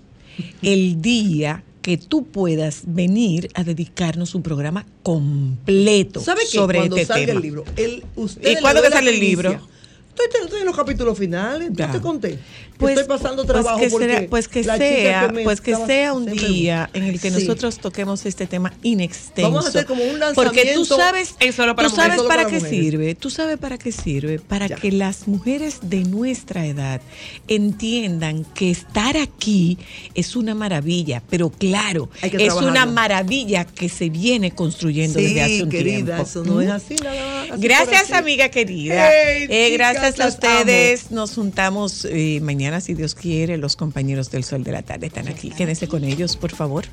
[0.62, 6.56] el día que tú puedas venir a dedicarnos un programa completo ¿Sabe qué?
[6.58, 7.38] sobre Cuando este salga tema.
[7.38, 9.50] el libro, el, usted ¿Y cuándo que sale el libro?
[9.50, 11.86] Estoy, estoy en los capítulos finales, Ya.
[11.86, 12.38] no te conté.
[12.78, 15.60] Pues, estoy pasando pues trabajo que porque será- pues que la chica sea, me pues
[15.60, 17.40] que sea un día en el que Sí.
[17.40, 19.50] nosotros toquemos este tema inextenso.
[19.50, 21.92] Vamos a hacer como un Porque tú lanzamiento sabes, para tú mujeres.
[21.96, 22.70] sabes Solo para, para qué mujeres.
[22.84, 24.76] sirve, tú sabes para qué sirve, para Ya.
[24.76, 27.00] que las mujeres de nuestra edad
[27.48, 29.78] entiendan que estar aquí
[30.14, 35.70] es una maravilla, pero claro, es una maravilla que se viene construyendo desde hace un
[35.70, 36.22] querida, tiempo.
[36.22, 37.50] eso no es así nada más.
[37.52, 39.10] así Gracias, amiga querida.
[39.10, 41.10] Hey, Eh, chicas, gracias a ustedes.
[41.10, 42.38] Nos juntamos eh,
[42.80, 43.56] si Dios quiere.
[43.56, 45.50] Los compañeros del Sol de la Tarde están aquí.
[45.50, 46.84] Quédense con ellos, por favor.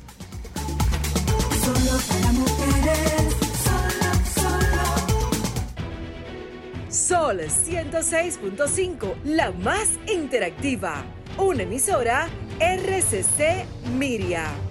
[6.88, 11.04] Sol 106.5, la más interactiva.
[11.38, 12.28] Una emisora
[12.58, 13.66] RCC
[13.96, 14.65] Miria.